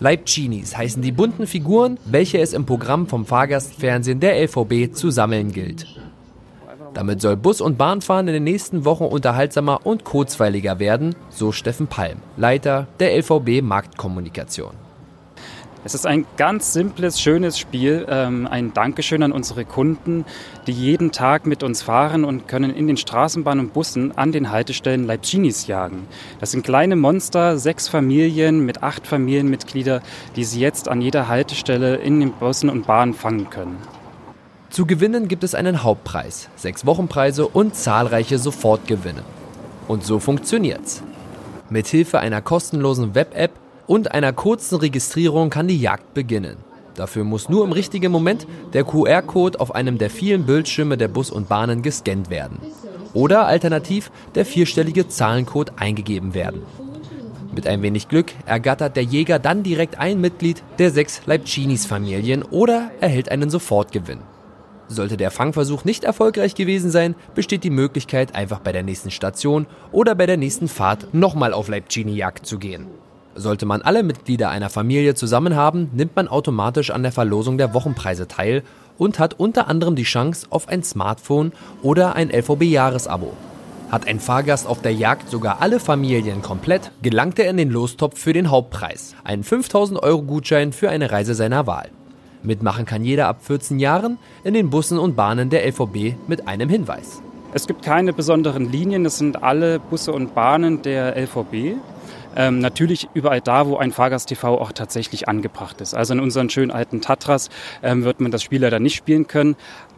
Leipchinis 0.00 0.76
heißen 0.76 1.02
die 1.02 1.12
bunten 1.12 1.46
Figuren, 1.46 1.98
welche 2.04 2.38
es 2.38 2.52
im 2.52 2.64
Programm 2.64 3.08
vom 3.08 3.26
Fahrgastfernsehen 3.26 4.20
der 4.20 4.40
LVB 4.42 4.94
zu 4.94 5.10
sammeln 5.10 5.52
gilt. 5.52 5.86
Damit 6.94 7.20
soll 7.20 7.36
Bus- 7.36 7.60
und 7.60 7.76
Bahnfahren 7.76 8.28
in 8.28 8.34
den 8.34 8.44
nächsten 8.44 8.84
Wochen 8.84 9.04
unterhaltsamer 9.04 9.84
und 9.84 10.04
kurzweiliger 10.04 10.78
werden, 10.78 11.14
so 11.28 11.52
Steffen 11.52 11.88
Palm, 11.88 12.18
Leiter 12.36 12.86
der 13.00 13.16
LVB 13.18 13.60
Marktkommunikation. 13.60 14.87
Es 15.88 15.94
ist 15.94 16.06
ein 16.06 16.26
ganz 16.36 16.74
simples, 16.74 17.18
schönes 17.18 17.58
Spiel. 17.58 18.04
Ähm, 18.10 18.46
ein 18.46 18.74
Dankeschön 18.74 19.22
an 19.22 19.32
unsere 19.32 19.64
Kunden, 19.64 20.26
die 20.66 20.72
jeden 20.72 21.12
Tag 21.12 21.46
mit 21.46 21.62
uns 21.62 21.80
fahren 21.80 22.26
und 22.26 22.46
können 22.46 22.74
in 22.74 22.86
den 22.86 22.98
Straßenbahnen 22.98 23.64
und 23.64 23.72
Bussen 23.72 24.12
an 24.14 24.30
den 24.30 24.50
Haltestellen 24.50 25.06
Leipzinis 25.06 25.66
jagen. 25.66 26.06
Das 26.40 26.50
sind 26.50 26.62
kleine 26.62 26.94
Monster, 26.94 27.56
sechs 27.56 27.88
Familien 27.88 28.66
mit 28.66 28.82
acht 28.82 29.06
Familienmitgliedern, 29.06 30.02
die 30.36 30.44
sie 30.44 30.60
jetzt 30.60 30.88
an 30.88 31.00
jeder 31.00 31.26
Haltestelle 31.26 31.96
in 31.96 32.20
den 32.20 32.32
Bussen 32.32 32.68
und 32.68 32.86
Bahnen 32.86 33.14
fangen 33.14 33.48
können. 33.48 33.78
Zu 34.68 34.84
gewinnen 34.84 35.26
gibt 35.26 35.42
es 35.42 35.54
einen 35.54 35.84
Hauptpreis, 35.84 36.50
sechs 36.54 36.84
Wochenpreise 36.84 37.48
und 37.48 37.74
zahlreiche 37.74 38.38
Sofortgewinne. 38.38 39.22
Und 39.86 40.04
so 40.04 40.18
funktioniert's. 40.18 41.02
Mithilfe 41.70 42.18
einer 42.18 42.42
kostenlosen 42.42 43.14
Web-App 43.14 43.52
und 43.88 44.12
einer 44.12 44.32
kurzen 44.32 44.76
Registrierung 44.76 45.50
kann 45.50 45.66
die 45.66 45.80
Jagd 45.80 46.14
beginnen. 46.14 46.58
Dafür 46.94 47.24
muss 47.24 47.48
nur 47.48 47.64
im 47.64 47.72
richtigen 47.72 48.12
Moment 48.12 48.46
der 48.72 48.84
QR-Code 48.84 49.58
auf 49.58 49.74
einem 49.74 49.98
der 49.98 50.10
vielen 50.10 50.44
Bildschirme 50.46 50.96
der 50.96 51.08
Bus 51.08 51.30
und 51.30 51.48
Bahnen 51.48 51.82
gescannt 51.82 52.30
werden. 52.30 52.58
Oder 53.14 53.46
alternativ 53.46 54.12
der 54.34 54.44
vierstellige 54.44 55.08
Zahlencode 55.08 55.72
eingegeben 55.76 56.34
werden. 56.34 56.62
Mit 57.54 57.66
ein 57.66 57.82
wenig 57.82 58.08
Glück 58.08 58.32
ergattert 58.46 58.94
der 58.94 59.04
Jäger 59.04 59.38
dann 59.38 59.62
direkt 59.62 59.98
ein 59.98 60.20
Mitglied 60.20 60.62
der 60.78 60.90
sechs 60.90 61.22
Leibcinis-Familien 61.26 62.42
oder 62.42 62.90
erhält 63.00 63.30
einen 63.30 63.48
Sofortgewinn. 63.48 64.20
Sollte 64.88 65.16
der 65.16 65.30
Fangversuch 65.30 65.84
nicht 65.84 66.04
erfolgreich 66.04 66.54
gewesen 66.54 66.90
sein, 66.90 67.14
besteht 67.34 67.64
die 67.64 67.70
Möglichkeit, 67.70 68.34
einfach 68.34 68.60
bei 68.60 68.72
der 68.72 68.82
nächsten 68.82 69.10
Station 69.10 69.66
oder 69.92 70.14
bei 70.14 70.26
der 70.26 70.36
nächsten 70.36 70.68
Fahrt 70.68 71.12
nochmal 71.14 71.52
auf 71.52 71.68
Leibcini-Jagd 71.68 72.46
zu 72.46 72.58
gehen. 72.58 72.86
Sollte 73.38 73.66
man 73.66 73.82
alle 73.82 74.02
Mitglieder 74.02 74.50
einer 74.50 74.68
Familie 74.68 75.14
zusammen 75.14 75.54
haben, 75.54 75.90
nimmt 75.94 76.16
man 76.16 76.26
automatisch 76.26 76.90
an 76.90 77.04
der 77.04 77.12
Verlosung 77.12 77.56
der 77.56 77.72
Wochenpreise 77.72 78.26
teil 78.26 78.64
und 78.98 79.20
hat 79.20 79.38
unter 79.38 79.68
anderem 79.68 79.94
die 79.94 80.02
Chance 80.02 80.48
auf 80.50 80.66
ein 80.68 80.82
Smartphone 80.82 81.52
oder 81.80 82.16
ein 82.16 82.30
LVB-Jahresabo. 82.30 83.32
Hat 83.92 84.08
ein 84.08 84.18
Fahrgast 84.18 84.66
auf 84.66 84.82
der 84.82 84.92
Jagd 84.92 85.30
sogar 85.30 85.62
alle 85.62 85.78
Familien 85.78 86.42
komplett, 86.42 86.90
gelangt 87.00 87.38
er 87.38 87.48
in 87.48 87.56
den 87.56 87.70
Lostopf 87.70 88.18
für 88.18 88.32
den 88.32 88.50
Hauptpreis, 88.50 89.14
einen 89.22 89.44
5000 89.44 90.02
Euro 90.02 90.22
Gutschein 90.22 90.72
für 90.72 90.90
eine 90.90 91.12
Reise 91.12 91.34
seiner 91.34 91.68
Wahl. 91.68 91.90
Mitmachen 92.42 92.86
kann 92.86 93.04
jeder 93.04 93.28
ab 93.28 93.38
14 93.42 93.78
Jahren 93.78 94.18
in 94.42 94.54
den 94.54 94.68
Bussen 94.68 94.98
und 94.98 95.14
Bahnen 95.14 95.48
der 95.48 95.64
LVB 95.64 96.16
mit 96.26 96.48
einem 96.48 96.68
Hinweis. 96.68 97.22
Es 97.54 97.68
gibt 97.68 97.82
keine 97.82 98.12
besonderen 98.12 98.70
Linien, 98.70 99.04
das 99.04 99.16
sind 99.16 99.44
alle 99.44 99.78
Busse 99.78 100.12
und 100.12 100.34
Bahnen 100.34 100.82
der 100.82 101.16
LVB. 101.16 101.78
Ähm, 102.38 102.60
natürlich 102.60 103.08
überall 103.14 103.40
da, 103.40 103.66
wo 103.66 103.76
ein 103.76 103.90
Fahrgast-TV 103.90 104.58
auch 104.60 104.70
tatsächlich 104.70 105.28
angebracht 105.28 105.80
ist. 105.80 105.92
Also 105.92 106.14
in 106.14 106.20
unseren 106.20 106.48
schönen 106.48 106.70
alten 106.70 107.00
Tatras 107.00 107.50
ähm, 107.82 108.04
wird 108.04 108.20
man 108.20 108.30
das 108.30 108.44
Spiel 108.44 108.62
leider 108.62 108.78
nicht 108.78 108.94
spielen 108.94 109.26
können. 109.26 109.56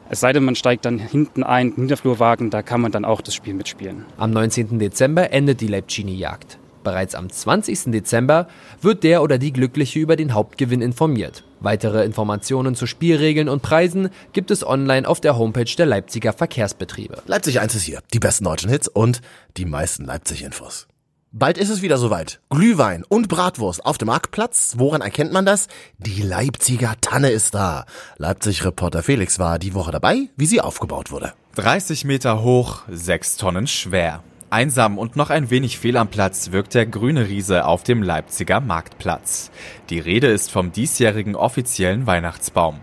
Es 0.08 0.20
sei 0.20 0.32
denn, 0.32 0.42
man 0.42 0.56
steigt 0.56 0.86
dann 0.86 0.98
hinten 0.98 1.44
ein, 1.44 1.74
Niederflurwagen, 1.76 2.50
da 2.50 2.62
kann 2.62 2.80
man 2.80 2.90
dann 2.90 3.04
auch 3.04 3.20
das 3.20 3.34
Spiel 3.34 3.54
mitspielen. 3.54 4.06
Am 4.16 4.30
19. 4.30 4.78
Dezember 4.78 5.30
endet 5.32 5.60
die 5.60 5.68
Leibcini-Jagd. 5.68 6.58
Bereits 6.82 7.14
am 7.14 7.28
20. 7.28 7.92
Dezember 7.92 8.48
wird 8.80 9.04
der 9.04 9.22
oder 9.22 9.36
die 9.36 9.52
Glückliche 9.52 9.98
über 9.98 10.16
den 10.16 10.32
Hauptgewinn 10.32 10.80
informiert. 10.80 11.44
Weitere 11.60 12.04
Informationen 12.06 12.74
zu 12.74 12.86
Spielregeln 12.86 13.50
und 13.50 13.60
Preisen 13.60 14.08
gibt 14.32 14.50
es 14.50 14.66
online 14.66 15.06
auf 15.06 15.20
der 15.20 15.36
Homepage 15.36 15.70
der 15.76 15.84
Leipziger 15.84 16.32
Verkehrsbetriebe. 16.32 17.22
Leipzig 17.26 17.60
1 17.60 17.74
ist 17.74 17.82
hier. 17.82 18.00
Die 18.14 18.18
besten 18.18 18.44
deutschen 18.44 18.70
Hits 18.70 18.88
und 18.88 19.20
die 19.58 19.66
meisten 19.66 20.06
Leipzig-Infos. 20.06 20.88
Bald 21.32 21.58
ist 21.58 21.68
es 21.68 21.80
wieder 21.80 21.96
soweit. 21.96 22.40
Glühwein 22.50 23.04
und 23.08 23.28
Bratwurst 23.28 23.86
auf 23.86 23.98
dem 23.98 24.06
Marktplatz. 24.06 24.74
Woran 24.78 25.00
erkennt 25.00 25.32
man 25.32 25.46
das? 25.46 25.68
Die 25.98 26.22
Leipziger 26.22 26.94
Tanne 27.00 27.30
ist 27.30 27.54
da. 27.54 27.86
Leipzig-Reporter 28.18 29.04
Felix 29.04 29.38
war 29.38 29.60
die 29.60 29.72
Woche 29.74 29.92
dabei, 29.92 30.28
wie 30.36 30.46
sie 30.46 30.60
aufgebaut 30.60 31.12
wurde. 31.12 31.32
30 31.54 32.04
Meter 32.04 32.42
hoch, 32.42 32.82
6 32.90 33.36
Tonnen 33.36 33.68
schwer. 33.68 34.24
Einsam 34.50 34.98
und 34.98 35.14
noch 35.14 35.30
ein 35.30 35.50
wenig 35.50 35.78
fehl 35.78 35.96
am 35.98 36.08
Platz 36.08 36.50
wirkt 36.50 36.74
der 36.74 36.86
grüne 36.86 37.28
Riese 37.28 37.64
auf 37.64 37.84
dem 37.84 38.02
Leipziger 38.02 38.58
Marktplatz. 38.58 39.52
Die 39.88 40.00
Rede 40.00 40.26
ist 40.26 40.50
vom 40.50 40.72
diesjährigen 40.72 41.36
offiziellen 41.36 42.08
Weihnachtsbaum. 42.08 42.80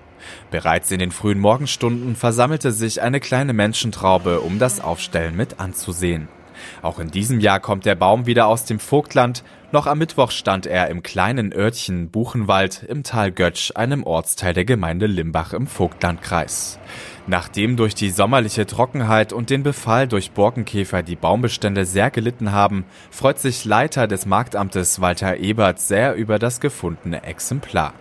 Bereits 0.52 0.90
in 0.92 1.00
den 1.00 1.12
frühen 1.12 1.40
Morgenstunden 1.40 2.16
versammelte 2.16 2.72
sich 2.72 3.02
eine 3.02 3.20
kleine 3.20 3.52
Menschentraube, 3.52 4.40
um 4.40 4.58
das 4.58 4.80
Aufstellen 4.80 5.36
mit 5.36 5.60
anzusehen. 5.60 6.30
Auch 6.82 7.00
in 7.00 7.12
diesem 7.12 7.40
Jahr 7.40 7.60
kommt 7.60 7.86
der 7.86 7.96
Baum 7.96 8.26
wieder 8.26 8.48
aus 8.48 8.66
dem 8.66 8.80
Vogtland. 8.80 9.44
Noch 9.72 9.88
am 9.88 9.98
Mittwoch 9.98 10.32
stand 10.32 10.66
er 10.66 10.90
im 10.90 11.04
kleinen 11.04 11.54
Örtchen 11.54 12.10
Buchenwald 12.10 12.84
im 12.88 13.04
Tal 13.04 13.32
Götsch, 13.32 13.72
einem 13.76 14.04
Ortsteil 14.04 14.54
der 14.54 14.66
Gemeinde 14.66 15.08
Limbach 15.08 15.54
im 15.54 15.68
Vogtlandkreis. 15.68 16.80
Nachdem 17.28 17.76
durch 17.76 17.94
die 17.94 18.10
sommerliche 18.10 18.66
Trockenheit 18.66 19.34
und 19.34 19.50
den 19.50 19.64
Befall 19.64 20.08
durch 20.08 20.32
Borkenkäfer 20.32 21.04
die 21.04 21.18
Baumbestände 21.18 21.86
sehr 21.86 22.10
gelitten 22.12 22.54
haben, 22.54 22.86
freut 23.12 23.40
sich 23.40 23.66
Leiter 23.66 24.08
des 24.08 24.26
Marktamtes 24.26 25.02
Walter 25.02 25.38
Ebert 25.38 25.80
sehr 25.80 26.16
über 26.16 26.40
das 26.40 26.62
gefundene 26.62 27.24
Exemplar. 27.24 27.94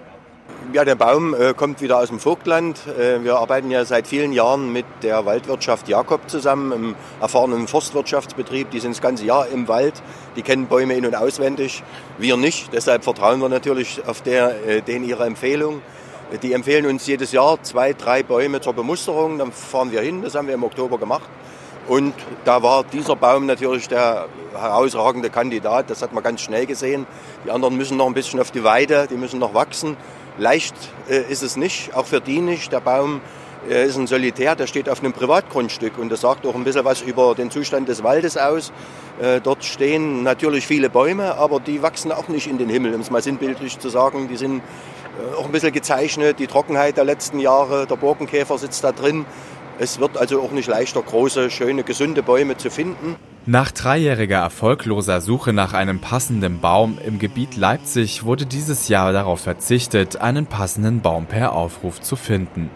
Ja, 0.72 0.84
der 0.84 0.96
Baum 0.96 1.32
äh, 1.32 1.54
kommt 1.54 1.80
wieder 1.80 1.98
aus 1.98 2.08
dem 2.08 2.18
Vogtland. 2.18 2.80
Äh, 2.98 3.22
wir 3.22 3.36
arbeiten 3.36 3.70
ja 3.70 3.84
seit 3.84 4.08
vielen 4.08 4.32
Jahren 4.32 4.72
mit 4.72 4.84
der 5.02 5.24
Waldwirtschaft 5.24 5.88
Jakob 5.88 6.28
zusammen, 6.28 6.72
im 6.72 6.94
erfahrenen 7.20 7.68
Forstwirtschaftsbetrieb. 7.68 8.70
Die 8.70 8.80
sind 8.80 8.92
das 8.92 9.00
ganze 9.00 9.24
Jahr 9.24 9.46
im 9.48 9.68
Wald, 9.68 10.02
die 10.34 10.42
kennen 10.42 10.66
Bäume 10.66 10.94
in- 10.94 11.06
und 11.06 11.14
auswendig. 11.14 11.84
Wir 12.18 12.36
nicht, 12.36 12.72
deshalb 12.72 13.04
vertrauen 13.04 13.40
wir 13.40 13.48
natürlich 13.48 14.00
auf 14.06 14.22
der, 14.22 14.66
äh, 14.66 14.82
denen 14.82 15.04
ihre 15.08 15.24
Empfehlung. 15.24 15.82
Die 16.42 16.52
empfehlen 16.52 16.86
uns 16.86 17.06
jedes 17.06 17.30
Jahr 17.30 17.62
zwei, 17.62 17.92
drei 17.92 18.24
Bäume 18.24 18.60
zur 18.60 18.72
Bemusterung. 18.72 19.38
Dann 19.38 19.52
fahren 19.52 19.92
wir 19.92 20.00
hin, 20.00 20.22
das 20.22 20.34
haben 20.34 20.48
wir 20.48 20.54
im 20.54 20.64
Oktober 20.64 20.98
gemacht. 20.98 21.28
Und 21.88 22.14
da 22.44 22.62
war 22.62 22.84
dieser 22.84 23.14
Baum 23.14 23.46
natürlich 23.46 23.88
der 23.88 24.26
herausragende 24.52 25.30
Kandidat. 25.30 25.88
Das 25.88 26.02
hat 26.02 26.12
man 26.12 26.22
ganz 26.22 26.40
schnell 26.40 26.66
gesehen. 26.66 27.06
Die 27.44 27.50
anderen 27.50 27.76
müssen 27.76 27.96
noch 27.96 28.06
ein 28.06 28.14
bisschen 28.14 28.40
auf 28.40 28.50
die 28.50 28.64
Weide, 28.64 29.06
die 29.08 29.16
müssen 29.16 29.38
noch 29.38 29.54
wachsen. 29.54 29.96
Leicht 30.38 30.74
äh, 31.08 31.20
ist 31.30 31.42
es 31.42 31.56
nicht, 31.56 31.94
auch 31.94 32.06
für 32.06 32.20
die 32.20 32.40
nicht. 32.40 32.72
Der 32.72 32.80
Baum 32.80 33.20
äh, 33.70 33.86
ist 33.86 33.96
ein 33.96 34.06
Solitär, 34.06 34.56
der 34.56 34.66
steht 34.66 34.88
auf 34.88 35.00
einem 35.00 35.12
Privatgrundstück 35.12 35.98
und 35.98 36.10
das 36.10 36.20
sagt 36.20 36.44
auch 36.46 36.54
ein 36.54 36.64
bisschen 36.64 36.84
was 36.84 37.02
über 37.02 37.34
den 37.34 37.50
Zustand 37.50 37.88
des 37.88 38.02
Waldes 38.02 38.36
aus. 38.36 38.72
Äh, 39.20 39.40
dort 39.40 39.64
stehen 39.64 40.22
natürlich 40.22 40.66
viele 40.66 40.90
Bäume, 40.90 41.36
aber 41.36 41.60
die 41.60 41.82
wachsen 41.82 42.12
auch 42.12 42.28
nicht 42.28 42.48
in 42.48 42.58
den 42.58 42.68
Himmel, 42.68 42.94
um 42.94 43.00
es 43.00 43.10
mal 43.10 43.22
sinnbildlich 43.22 43.78
zu 43.78 43.88
sagen. 43.88 44.28
Die 44.28 44.36
sind 44.36 44.58
äh, 44.58 45.36
auch 45.36 45.46
ein 45.46 45.52
bisschen 45.52 45.72
gezeichnet, 45.72 46.38
die 46.38 46.46
Trockenheit 46.46 46.96
der 46.96 47.04
letzten 47.04 47.38
Jahre, 47.38 47.86
der 47.86 47.96
Borkenkäfer 47.96 48.58
sitzt 48.58 48.84
da 48.84 48.92
drin. 48.92 49.24
Es 49.78 50.00
wird 50.00 50.16
also 50.16 50.40
auch 50.40 50.52
nicht 50.52 50.68
leichter, 50.68 51.02
große, 51.02 51.50
schöne, 51.50 51.82
gesunde 51.82 52.22
Bäume 52.22 52.56
zu 52.56 52.70
finden. 52.70 53.16
Nach 53.44 53.70
dreijähriger 53.70 54.38
erfolgloser 54.38 55.20
Suche 55.20 55.52
nach 55.52 55.72
einem 55.72 56.00
passenden 56.00 56.60
Baum 56.60 56.98
im 57.04 57.18
Gebiet 57.18 57.56
Leipzig 57.56 58.24
wurde 58.24 58.46
dieses 58.46 58.88
Jahr 58.88 59.12
darauf 59.12 59.40
verzichtet, 59.40 60.16
einen 60.16 60.46
passenden 60.46 61.00
Baum 61.00 61.26
per 61.26 61.52
Aufruf 61.52 62.00
zu 62.00 62.16
finden. 62.16 62.70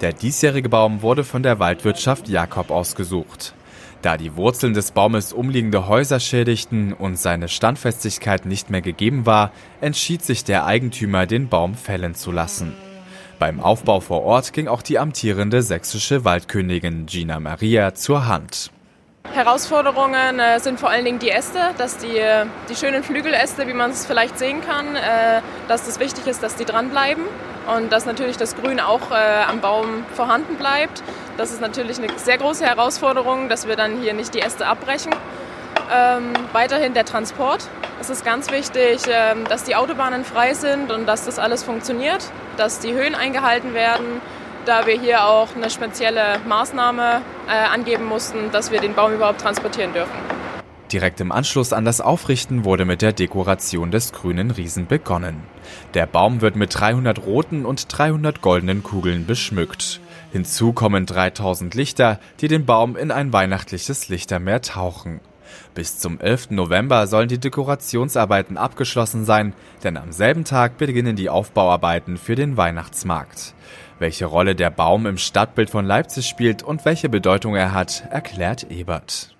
Der 0.00 0.12
diesjährige 0.12 0.68
Baum 0.68 1.02
wurde 1.02 1.24
von 1.24 1.42
der 1.42 1.58
Waldwirtschaft 1.58 2.28
Jakob 2.28 2.70
ausgesucht. 2.70 3.54
Da 4.02 4.16
die 4.16 4.36
Wurzeln 4.36 4.74
des 4.74 4.90
Baumes 4.90 5.32
umliegende 5.32 5.86
Häuser 5.86 6.20
schädigten 6.20 6.92
und 6.92 7.18
seine 7.18 7.48
Standfestigkeit 7.48 8.46
nicht 8.46 8.68
mehr 8.68 8.82
gegeben 8.82 9.26
war, 9.26 9.52
entschied 9.80 10.22
sich 10.22 10.44
der 10.44 10.66
Eigentümer, 10.66 11.26
den 11.26 11.48
Baum 11.48 11.74
fällen 11.74 12.14
zu 12.14 12.30
lassen. 12.30 12.72
Beim 13.42 13.58
Aufbau 13.58 13.98
vor 13.98 14.22
Ort 14.22 14.52
ging 14.52 14.68
auch 14.68 14.82
die 14.82 15.00
amtierende 15.00 15.62
sächsische 15.62 16.24
Waldkönigin 16.24 17.06
Gina 17.06 17.40
Maria 17.40 17.92
zur 17.92 18.28
Hand. 18.28 18.70
Herausforderungen 19.32 20.38
äh, 20.38 20.60
sind 20.60 20.78
vor 20.78 20.90
allen 20.90 21.04
Dingen 21.04 21.18
die 21.18 21.30
Äste, 21.30 21.58
dass 21.76 21.96
die, 21.96 22.20
die 22.68 22.76
schönen 22.76 23.02
Flügeläste, 23.02 23.66
wie 23.66 23.72
man 23.72 23.90
es 23.90 24.06
vielleicht 24.06 24.38
sehen 24.38 24.60
kann, 24.60 24.94
äh, 24.94 25.40
dass 25.66 25.86
das 25.86 25.98
wichtig 25.98 26.28
ist, 26.28 26.40
dass 26.44 26.54
die 26.54 26.64
dranbleiben 26.64 27.24
und 27.76 27.90
dass 27.90 28.06
natürlich 28.06 28.36
das 28.36 28.54
Grün 28.54 28.78
auch 28.78 29.10
äh, 29.10 29.14
am 29.48 29.60
Baum 29.60 30.04
vorhanden 30.14 30.54
bleibt. 30.54 31.02
Das 31.36 31.50
ist 31.50 31.60
natürlich 31.60 31.98
eine 31.98 32.16
sehr 32.20 32.38
große 32.38 32.64
Herausforderung, 32.64 33.48
dass 33.48 33.66
wir 33.66 33.74
dann 33.74 34.00
hier 34.00 34.14
nicht 34.14 34.34
die 34.34 34.40
Äste 34.40 34.68
abbrechen. 34.68 35.12
Ähm, 35.94 36.32
weiterhin 36.52 36.94
der 36.94 37.04
Transport. 37.04 37.68
Es 38.00 38.08
ist 38.08 38.24
ganz 38.24 38.50
wichtig, 38.50 39.02
ähm, 39.08 39.44
dass 39.44 39.64
die 39.64 39.76
Autobahnen 39.76 40.24
frei 40.24 40.54
sind 40.54 40.90
und 40.90 41.06
dass 41.06 41.26
das 41.26 41.38
alles 41.38 41.62
funktioniert, 41.62 42.24
dass 42.56 42.78
die 42.78 42.94
Höhen 42.94 43.14
eingehalten 43.14 43.74
werden, 43.74 44.22
da 44.64 44.86
wir 44.86 44.98
hier 44.98 45.26
auch 45.26 45.54
eine 45.54 45.68
spezielle 45.68 46.38
Maßnahme 46.46 47.20
äh, 47.46 47.50
angeben 47.50 48.06
mussten, 48.06 48.50
dass 48.52 48.70
wir 48.70 48.80
den 48.80 48.94
Baum 48.94 49.12
überhaupt 49.12 49.42
transportieren 49.42 49.92
dürfen. 49.92 50.16
Direkt 50.90 51.20
im 51.20 51.30
Anschluss 51.30 51.72
an 51.72 51.84
das 51.84 52.00
Aufrichten 52.00 52.64
wurde 52.64 52.84
mit 52.84 53.02
der 53.02 53.12
Dekoration 53.12 53.90
des 53.90 54.12
grünen 54.12 54.50
Riesen 54.50 54.86
begonnen. 54.86 55.42
Der 55.94 56.06
Baum 56.06 56.40
wird 56.40 56.56
mit 56.56 56.78
300 56.78 57.24
roten 57.26 57.66
und 57.66 57.86
300 57.88 58.40
goldenen 58.40 58.82
Kugeln 58.82 59.26
beschmückt. 59.26 60.00
Hinzu 60.32 60.72
kommen 60.72 61.04
3000 61.04 61.74
Lichter, 61.74 62.18
die 62.40 62.48
den 62.48 62.64
Baum 62.64 62.96
in 62.96 63.10
ein 63.10 63.32
weihnachtliches 63.32 64.08
Lichtermeer 64.08 64.62
tauchen. 64.62 65.20
Bis 65.74 65.98
zum 65.98 66.20
11. 66.20 66.50
November 66.50 67.06
sollen 67.06 67.28
die 67.28 67.38
Dekorationsarbeiten 67.38 68.56
abgeschlossen 68.56 69.24
sein, 69.24 69.52
denn 69.84 69.96
am 69.96 70.12
selben 70.12 70.44
Tag 70.44 70.78
beginnen 70.78 71.16
die 71.16 71.30
Aufbauarbeiten 71.30 72.16
für 72.16 72.34
den 72.34 72.56
Weihnachtsmarkt. 72.56 73.54
Welche 73.98 74.26
Rolle 74.26 74.54
der 74.54 74.70
Baum 74.70 75.06
im 75.06 75.18
Stadtbild 75.18 75.70
von 75.70 75.86
Leipzig 75.86 76.26
spielt 76.26 76.62
und 76.62 76.84
welche 76.84 77.08
Bedeutung 77.08 77.54
er 77.54 77.72
hat, 77.72 78.04
erklärt 78.10 78.70
Ebert. 78.70 79.31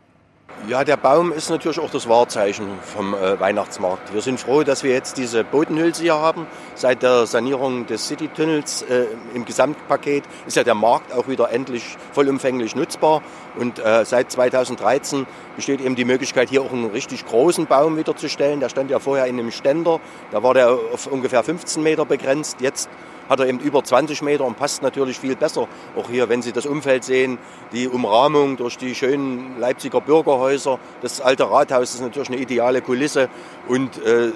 Ja, 0.68 0.85
der 0.85 0.96
Baum 0.96 1.33
ist 1.33 1.51
natürlich 1.51 1.81
auch 1.81 1.90
das 1.90 2.09
Wahrzeichen 2.09 2.68
vom 2.83 3.14
äh, 3.14 3.40
Weihnachtsmarkt. 3.40 4.14
Wir 4.14 4.20
sind 4.20 4.38
froh, 4.38 4.62
dass 4.62 4.85
wir 4.85 4.92
jetzt 4.92 5.18
diese 5.18 5.42
Bodenhülse 5.42 6.03
hier 6.03 6.14
haben. 6.14 6.46
Seit 6.77 7.03
der 7.03 7.27
Sanierung 7.27 7.87
des 7.87 8.07
Citytunnels 8.07 8.83
äh, 8.83 9.07
im 9.35 9.44
Gesamtpaket 9.44 10.22
ist 10.46 10.57
ja 10.57 10.62
der 10.62 10.77
Markt 10.77 11.12
auch 11.12 11.27
wieder 11.27 11.51
endlich 11.51 11.96
vollumfänglich 12.12 12.77
nutzbar. 12.77 13.22
Und 13.59 13.81
äh, 13.81 14.05
seit 14.05 14.31
2013 14.31 15.27
besteht 15.57 15.81
eben 15.81 15.96
die 15.96 16.05
Möglichkeit, 16.05 16.48
hier 16.48 16.62
auch 16.62 16.72
einen 16.72 16.90
richtig 16.90 17.27
großen 17.27 17.66
Baum 17.66 17.96
wieder 17.96 18.14
zu 18.14 18.29
stellen. 18.29 18.61
Der 18.61 18.68
stand 18.68 18.88
ja 18.88 19.01
vorher 19.01 19.27
in 19.27 19.40
einem 19.40 19.51
Ständer. 19.51 19.98
Da 20.31 20.44
war 20.44 20.55
der 20.55 20.70
auf 20.70 21.09
ungefähr 21.09 21.42
15 21.42 21.83
Meter 21.83 22.05
begrenzt. 22.05 22.61
Jetzt 22.61 22.88
hat 23.29 23.41
er 23.41 23.47
eben 23.47 23.59
über 23.61 23.83
20 23.83 24.23
Meter 24.23 24.45
und 24.45 24.57
passt 24.57 24.83
natürlich 24.83 25.19
viel 25.19 25.37
besser. 25.37 25.69
Auch 25.97 26.09
hier, 26.11 26.29
wenn 26.29 26.43
Sie 26.43 26.53
das 26.53 26.67
Umfeld 26.67 27.05
sehen, 27.05 27.39
die 27.73 27.89
Umrahmung 27.89 28.57
durch 28.57 28.79
die 28.79 28.95
schönen 28.95 29.59
Leipziger 29.59 30.01
Bürgerhäuser, 30.01 30.79
das 31.01 31.21
alte 31.21 31.51
Rathaus 31.51 31.95
ist 31.95 32.01
natürlich 32.01 32.29
eine 32.29 32.39
ideale 32.39 32.83
Kulisse 32.83 33.29
und 33.69 34.05
äh, 34.05 34.33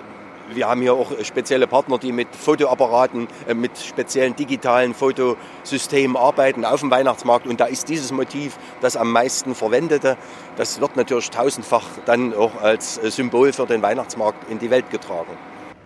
wir 0.50 0.68
haben 0.68 0.80
hier 0.80 0.94
auch 0.94 1.10
spezielle 1.22 1.66
Partner, 1.66 1.98
die 1.98 2.12
mit 2.12 2.28
Fotoapparaten, 2.34 3.28
äh, 3.48 3.54
mit 3.54 3.78
speziellen 3.78 4.36
digitalen 4.36 4.94
Fotosystemen 4.94 6.16
arbeiten 6.16 6.64
auf 6.64 6.80
dem 6.80 6.90
Weihnachtsmarkt. 6.90 7.46
Und 7.46 7.60
da 7.60 7.66
ist 7.66 7.88
dieses 7.88 8.12
Motiv 8.12 8.56
das 8.80 8.96
am 8.96 9.10
meisten 9.10 9.54
verwendete. 9.54 10.16
Das 10.56 10.80
wird 10.80 10.96
natürlich 10.96 11.30
tausendfach 11.30 11.84
dann 12.04 12.34
auch 12.34 12.62
als 12.62 12.94
Symbol 12.94 13.52
für 13.52 13.66
den 13.66 13.82
Weihnachtsmarkt 13.82 14.50
in 14.50 14.58
die 14.58 14.70
Welt 14.70 14.90
getragen. 14.90 15.36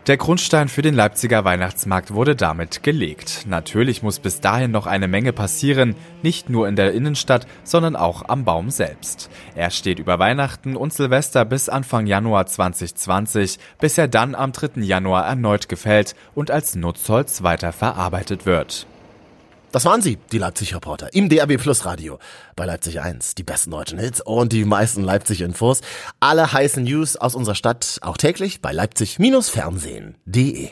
Der 0.06 0.16
Grundstein 0.16 0.68
für 0.68 0.80
den 0.80 0.94
Leipziger 0.94 1.44
Weihnachtsmarkt 1.44 2.14
wurde 2.14 2.34
damit 2.34 2.82
gelegt. 2.82 3.44
Natürlich 3.46 4.02
muss 4.02 4.18
bis 4.18 4.40
dahin 4.40 4.70
noch 4.70 4.86
eine 4.86 5.08
Menge 5.08 5.34
passieren, 5.34 5.94
nicht 6.22 6.48
nur 6.48 6.68
in 6.68 6.74
der 6.74 6.92
Innenstadt, 6.92 7.46
sondern 7.64 7.96
auch 7.96 8.26
am 8.26 8.46
Baum 8.46 8.70
selbst. 8.70 9.28
Er 9.54 9.70
steht 9.70 9.98
über 9.98 10.18
Weihnachten 10.18 10.74
und 10.74 10.94
Silvester 10.94 11.44
bis 11.44 11.68
Anfang 11.68 12.06
Januar 12.06 12.46
2020, 12.46 13.58
bis 13.78 13.98
er 13.98 14.08
dann 14.08 14.34
am 14.34 14.52
3. 14.52 14.80
Januar 14.80 15.26
erneut 15.26 15.68
gefällt 15.68 16.14
und 16.34 16.50
als 16.50 16.76
Nutzholz 16.76 17.42
weiterverarbeitet 17.42 18.46
wird. 18.46 18.86
Das 19.72 19.84
waren 19.84 20.02
sie, 20.02 20.18
die 20.32 20.38
Leipzig-Reporter, 20.38 21.14
im 21.14 21.28
DRB 21.28 21.56
Plus 21.56 21.84
Radio. 21.84 22.18
Bei 22.56 22.64
Leipzig 22.64 23.00
1, 23.00 23.36
die 23.36 23.44
besten 23.44 23.70
deutschen 23.70 24.00
Hits 24.00 24.20
und 24.20 24.52
die 24.52 24.64
meisten 24.64 25.04
Leipzig-Infos. 25.04 25.80
Alle 26.18 26.52
heißen 26.52 26.82
News 26.82 27.14
aus 27.16 27.36
unserer 27.36 27.54
Stadt, 27.54 27.98
auch 28.02 28.16
täglich 28.16 28.60
bei 28.60 28.72
Leipzig-Fernsehen.de. 28.72 30.70